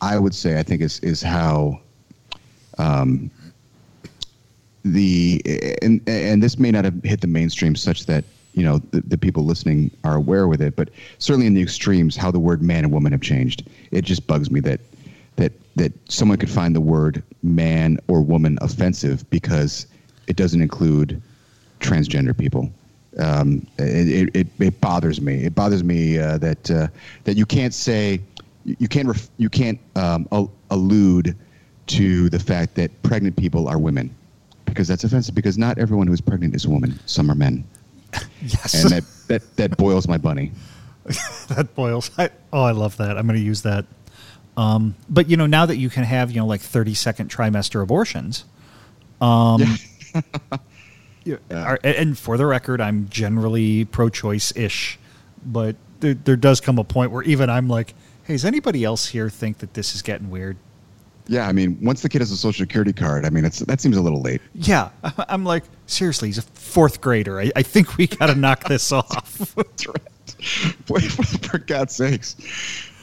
[0.00, 1.80] I would say, I think is is how,
[2.78, 3.30] um,
[4.92, 5.42] the
[5.82, 9.18] and and this may not have hit the mainstream such that you know the, the
[9.18, 12.84] people listening are aware with it, but certainly in the extremes, how the word man
[12.84, 13.68] and woman have changed.
[13.90, 14.80] It just bugs me that
[15.36, 19.86] that that someone could find the word man or woman offensive because
[20.26, 21.22] it doesn't include
[21.80, 22.70] transgender people.
[23.18, 25.44] Um, it, it, it bothers me.
[25.44, 26.88] It bothers me uh, that uh,
[27.24, 28.20] that you can't say
[28.64, 30.26] you can't ref, you can't um,
[30.70, 31.36] allude
[31.88, 34.14] to the fact that pregnant people are women
[34.66, 35.34] because that's offensive.
[35.34, 36.98] Because not everyone who is pregnant is a woman.
[37.06, 37.64] Some are men,
[38.42, 40.52] Yes, and that that, that boils my bunny.
[41.48, 42.10] that boils.
[42.18, 43.16] I, oh, I love that.
[43.16, 43.86] I'm going to use that.
[44.56, 47.82] Um, but you know, now that you can have you know like 30 second trimester
[47.82, 48.44] abortions,
[49.20, 49.62] um,
[51.24, 54.98] yeah, are- and for the record, I'm generally pro-choice ish,
[55.44, 57.94] but there, there does come a point where even I'm like,
[58.24, 60.56] hey, does anybody else here think that this is getting weird?
[61.28, 63.80] Yeah, I mean, once the kid has a social security card, I mean, it's that
[63.80, 64.40] seems a little late.
[64.54, 64.90] Yeah,
[65.28, 67.40] I'm like, seriously, he's a fourth grader.
[67.40, 69.38] I, I think we got to knock this off.
[69.56, 69.96] That's right.
[70.86, 72.36] Boy, for God's sakes,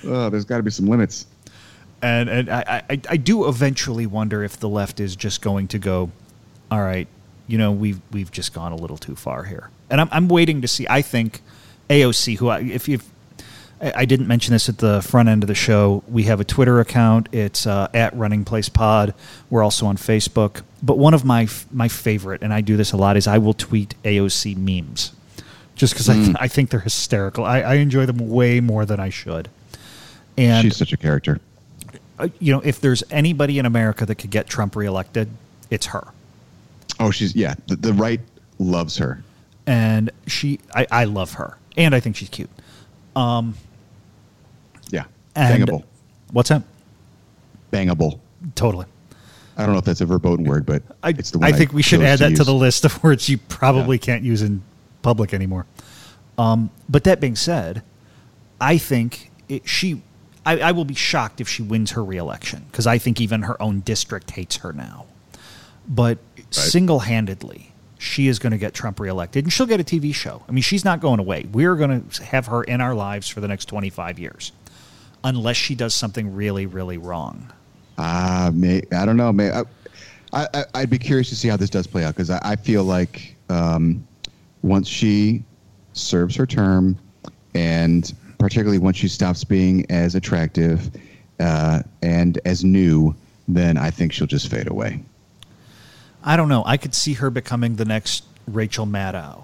[0.05, 1.25] oh, there's got to be some limits.
[2.01, 5.79] and and I, I I do eventually wonder if the left is just going to
[5.79, 6.11] go,
[6.71, 7.07] all right,
[7.47, 9.69] you know, we've we've just gone a little too far here.
[9.89, 10.85] And I'm I'm waiting to see.
[10.89, 11.41] I think
[11.89, 12.99] AOC, who I, if you
[13.83, 16.03] I didn't mention this at the front end of the show.
[16.07, 17.27] We have a Twitter account.
[17.33, 19.13] It's uh, at Running Place Pod.
[19.49, 20.61] We're also on Facebook.
[20.81, 23.53] But one of my my favorite, and I do this a lot, is I will
[23.53, 25.11] tweet AOC memes,
[25.75, 26.35] just because mm.
[26.39, 27.43] I, I think they're hysterical.
[27.43, 29.49] I, I enjoy them way more than I should.
[30.37, 31.41] And she's such a character.
[32.17, 35.29] Uh, you know, if there's anybody in America that could get Trump reelected,
[35.69, 36.07] it's her.
[36.99, 37.55] Oh, she's yeah.
[37.67, 38.21] The, the right
[38.59, 39.23] loves her,
[39.67, 40.61] and she.
[40.73, 42.49] I, I love her, and I think she's cute.
[43.15, 43.55] Um,
[45.35, 45.83] yeah, bangable.
[46.31, 46.63] What's that?
[47.71, 48.19] Bangable.
[48.55, 48.85] Totally.
[49.55, 51.75] I don't know if that's a verboten word, but I, it's the I think I
[51.75, 52.39] we should add to that use.
[52.39, 54.05] to the list of words you probably yeah.
[54.05, 54.63] can't use in
[55.01, 55.65] public anymore.
[56.37, 57.83] Um, but that being said,
[58.59, 60.01] I think it, she.
[60.45, 63.61] I, I, will be shocked if she wins her reelection because I think even her
[63.61, 65.05] own district hates her now.
[65.87, 66.53] But right.
[66.53, 70.43] single-handedly, she is going to get Trump reelected, and she'll get a TV show.
[70.47, 71.45] I mean, she's not going away.
[71.49, 74.51] We're going to have her in our lives for the next 25 years,
[75.23, 77.51] unless she does something really, really wrong.
[77.97, 79.31] Ah, uh, may I don't know.
[79.31, 79.63] May I,
[80.33, 82.83] I, I'd be curious to see how this does play out because I, I, feel
[82.83, 84.05] like um,
[84.63, 85.43] once she
[85.93, 86.97] serves her term,
[87.53, 90.89] and particularly once she stops being as attractive
[91.39, 93.15] uh, and as new,
[93.47, 95.03] then I think she'll just fade away.
[96.23, 96.63] I don't know.
[96.65, 99.43] I could see her becoming the next Rachel Maddow.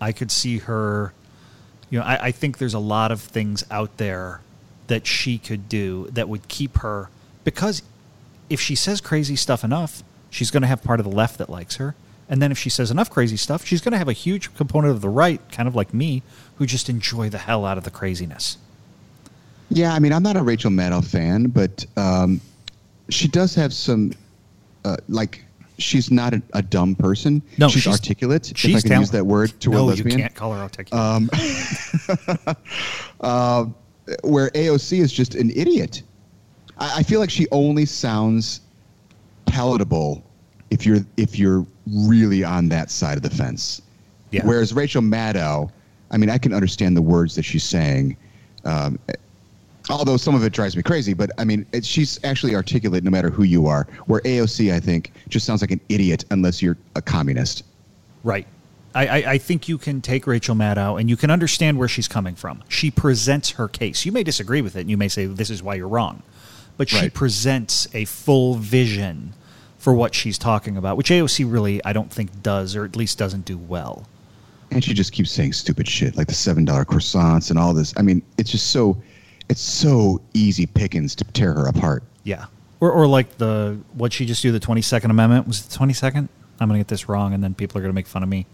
[0.00, 1.12] I could see her.
[1.90, 4.40] You know, I, I think there's a lot of things out there
[4.88, 7.08] that she could do that would keep her
[7.44, 7.82] because
[8.50, 11.48] if she says crazy stuff enough, she's going to have part of the left that
[11.48, 11.94] likes her.
[12.28, 14.92] And then if she says enough crazy stuff, she's going to have a huge component
[14.92, 16.22] of the right, kind of like me,
[16.56, 18.58] who just enjoy the hell out of the craziness.
[19.70, 22.40] Yeah, I mean, I'm not a Rachel Maddow fan, but um,
[23.08, 24.12] she does have some,
[24.84, 25.42] uh, like,
[25.78, 27.40] she's not a, a, dumb person.
[27.56, 28.52] No, she's, she's articulate.
[28.54, 30.10] She's if I can use that word to no, a lesbian.
[30.10, 31.02] you can't call her articulate.
[31.02, 31.30] Um,
[33.20, 33.66] uh,
[34.22, 36.02] where AOC is just an idiot.
[36.78, 38.60] I, I feel like she only sounds
[39.46, 40.22] palatable
[40.70, 43.82] if you're if you're really on that side of the fence.
[44.30, 44.44] Yeah.
[44.44, 45.70] Whereas Rachel Maddow,
[46.10, 48.16] I mean, I can understand the words that she's saying.
[48.64, 48.98] Um,
[49.88, 51.14] although some of it drives me crazy.
[51.14, 53.86] But I mean, it, she's actually articulate no matter who you are.
[54.06, 57.64] Where AOC, I think, just sounds like an idiot unless you're a communist.
[58.24, 58.46] Right.
[58.94, 62.08] I, I, I think you can take Rachel Maddow and you can understand where she's
[62.08, 62.62] coming from.
[62.68, 64.04] She presents her case.
[64.04, 66.22] You may disagree with it and you may say, this is why you're wrong.
[66.76, 67.14] But she right.
[67.14, 69.34] presents a full vision
[69.78, 73.18] for what she's talking about, which AOC really, I don't think, does, or at least
[73.18, 74.06] doesn't do well.
[74.70, 77.94] And she just keeps saying stupid shit like the $7 croissants and all this.
[77.96, 79.00] I mean, it's just so
[79.48, 82.02] it's so easy pickings to tear her apart.
[82.24, 82.46] Yeah.
[82.80, 86.28] Or, or like the what she just do the 22nd amendment was it 22nd
[86.60, 88.28] i'm going to get this wrong and then people are going to make fun of
[88.28, 88.46] me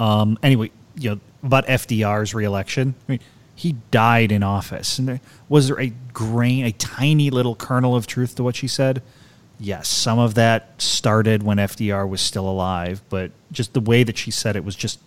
[0.00, 3.20] um, anyway you know about fdr's reelection i mean
[3.54, 8.06] he died in office and there, was there a grain a tiny little kernel of
[8.06, 9.02] truth to what she said
[9.58, 14.18] yes some of that started when fdr was still alive but just the way that
[14.18, 14.98] she said it was just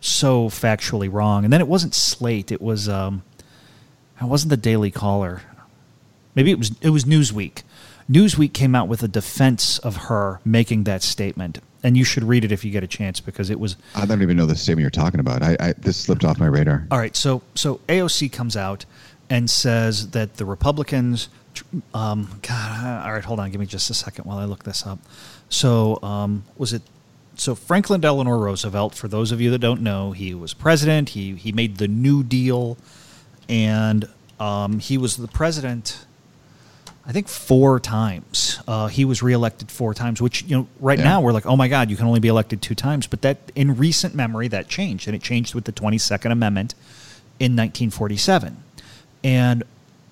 [0.00, 3.22] so factually wrong and then it wasn't slate it was um,
[4.20, 5.42] it wasn't the Daily Caller.
[6.34, 7.62] Maybe it was it was Newsweek.
[8.10, 12.44] Newsweek came out with a defense of her making that statement, and you should read
[12.44, 13.76] it if you get a chance because it was.
[13.94, 15.42] I don't even know the statement you're talking about.
[15.42, 16.86] I, I this slipped off my radar.
[16.90, 18.84] All right, so so AOC comes out
[19.28, 21.28] and says that the Republicans.
[21.94, 24.86] Um, God, all right, hold on, give me just a second while I look this
[24.86, 24.98] up.
[25.48, 26.82] So um, was it
[27.36, 31.10] so Franklin Delano Roosevelt, for those of you that don't know, he was president.
[31.10, 32.76] He he made the New Deal
[33.48, 34.08] and
[34.40, 36.05] um, he was the president.
[37.06, 38.58] I think four times.
[38.66, 41.04] Uh, he was reelected four times, which you know right yeah.
[41.04, 43.06] now we're like, oh my God, you can only be elected two times.
[43.06, 46.74] But that in recent memory that changed, and it changed with the Twenty Second Amendment
[47.38, 48.56] in 1947.
[49.22, 49.62] And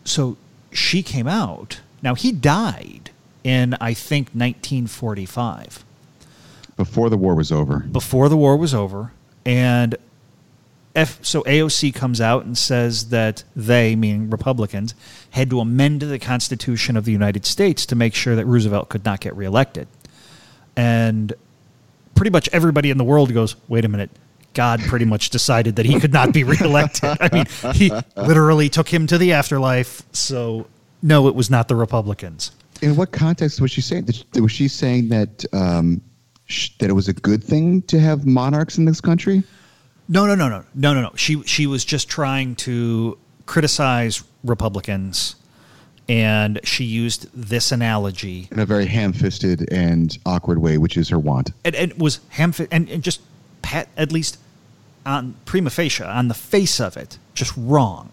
[0.04, 0.36] so
[0.72, 1.80] she came out.
[2.00, 3.10] Now he died
[3.42, 5.84] in I think 1945.
[6.76, 7.80] Before the war was over.
[7.80, 9.12] Before the war was over,
[9.44, 9.96] and
[10.94, 14.94] F, so AOC comes out and says that they, meaning Republicans,
[15.30, 19.04] had to amend the Constitution of the United States to make sure that Roosevelt could
[19.04, 19.88] not get reelected.
[20.76, 21.32] And
[22.14, 24.10] pretty much everybody in the world goes, wait a minute,
[24.54, 27.16] God pretty much decided that he could not be reelected.
[27.20, 30.02] I mean, he literally took him to the afterlife.
[30.12, 30.66] So,
[31.02, 32.52] no, it was not the Republicans.
[32.82, 34.08] In what context was she saying?
[34.34, 36.00] Was she saying that um,
[36.78, 39.42] that it was a good thing to have monarchs in this country?
[40.08, 41.12] No, no, no, no, no, no, no.
[41.16, 45.36] She she was just trying to criticize Republicans
[46.08, 48.48] and she used this analogy.
[48.50, 51.50] In a very ham-fisted and awkward way, which is her want.
[51.64, 53.20] and, and it was ham and, and just
[53.62, 54.38] pat at least
[55.06, 58.10] on prima facie on the face of it just wrong.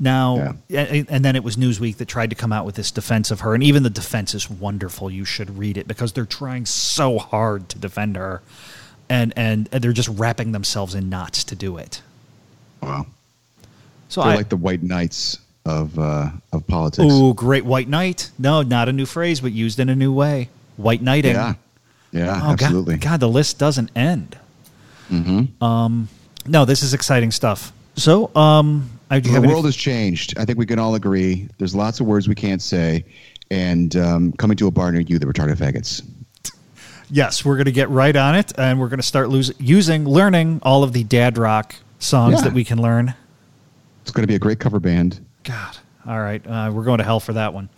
[0.00, 3.30] Now and, and then it was newsweek that tried to come out with this defense
[3.30, 5.08] of her and even the defense is wonderful.
[5.08, 8.42] You should read it because they're trying so hard to defend her
[9.08, 12.00] and and, they're just wrapping themselves in knots to do it
[12.82, 13.06] Wow.
[14.08, 17.12] so They're I, like the white knights of uh, of politics.
[17.12, 20.48] ooh great white knight no not a new phrase but used in a new way
[20.76, 21.54] white knighting Yeah.
[22.12, 22.94] Yeah, Oh, absolutely.
[22.98, 24.38] God, God, the list doesn't end.
[25.10, 25.64] Mm-hmm.
[25.64, 26.08] Um,
[26.46, 27.72] no, this is exciting stuff.
[27.96, 30.38] So, um, I the have any- world has changed.
[30.38, 31.48] I think we can all agree.
[31.58, 33.04] There's lots of words we can't say,
[33.50, 36.02] and um, coming to a bar near you, the retarded faggots.
[37.10, 40.04] Yes, we're going to get right on it, and we're going to start lose, using,
[40.04, 42.42] learning all of the dad rock songs Yeah.
[42.42, 43.14] that we can learn.
[44.02, 45.24] It's going to be a great cover band.
[45.44, 45.76] God,
[46.06, 47.68] all right, uh, we're going to hell for that one.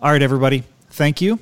[0.00, 1.38] All right, everybody, thank you.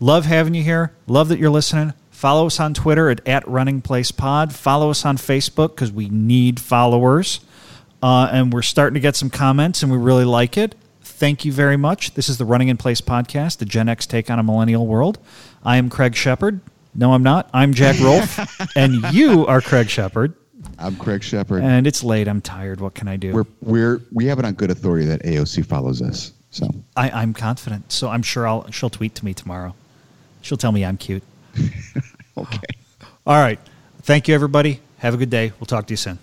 [0.00, 0.92] Love having you here.
[1.06, 1.92] Love that you're listening.
[2.10, 4.54] Follow us on Twitter at, at Running Place Pod.
[4.54, 7.40] Follow us on Facebook because we need followers.
[8.02, 10.74] Uh, and we're starting to get some comments, and we really like it.
[11.02, 12.14] Thank you very much.
[12.14, 15.18] This is the Running in Place podcast, the Gen X take on a millennial world.
[15.64, 16.60] I am Craig Shepard.
[16.94, 17.48] No, I'm not.
[17.52, 18.38] I'm Jack Rolfe,
[18.76, 20.34] and you are Craig Shepard.
[20.78, 21.62] I'm Craig Shepard.
[21.62, 22.26] And it's late.
[22.28, 22.80] I'm tired.
[22.80, 23.32] What can I do?
[23.32, 26.32] we're we're we have it on good authority that AOC follows us.
[26.50, 27.92] So I, I'm confident.
[27.92, 29.74] So I'm sure I'll she'll tweet to me tomorrow.
[30.42, 31.22] She'll tell me I'm cute.
[32.36, 32.66] okay.
[33.26, 33.60] All right.
[34.02, 34.80] Thank you, everybody.
[34.98, 35.52] Have a good day.
[35.60, 36.18] We'll talk to you soon.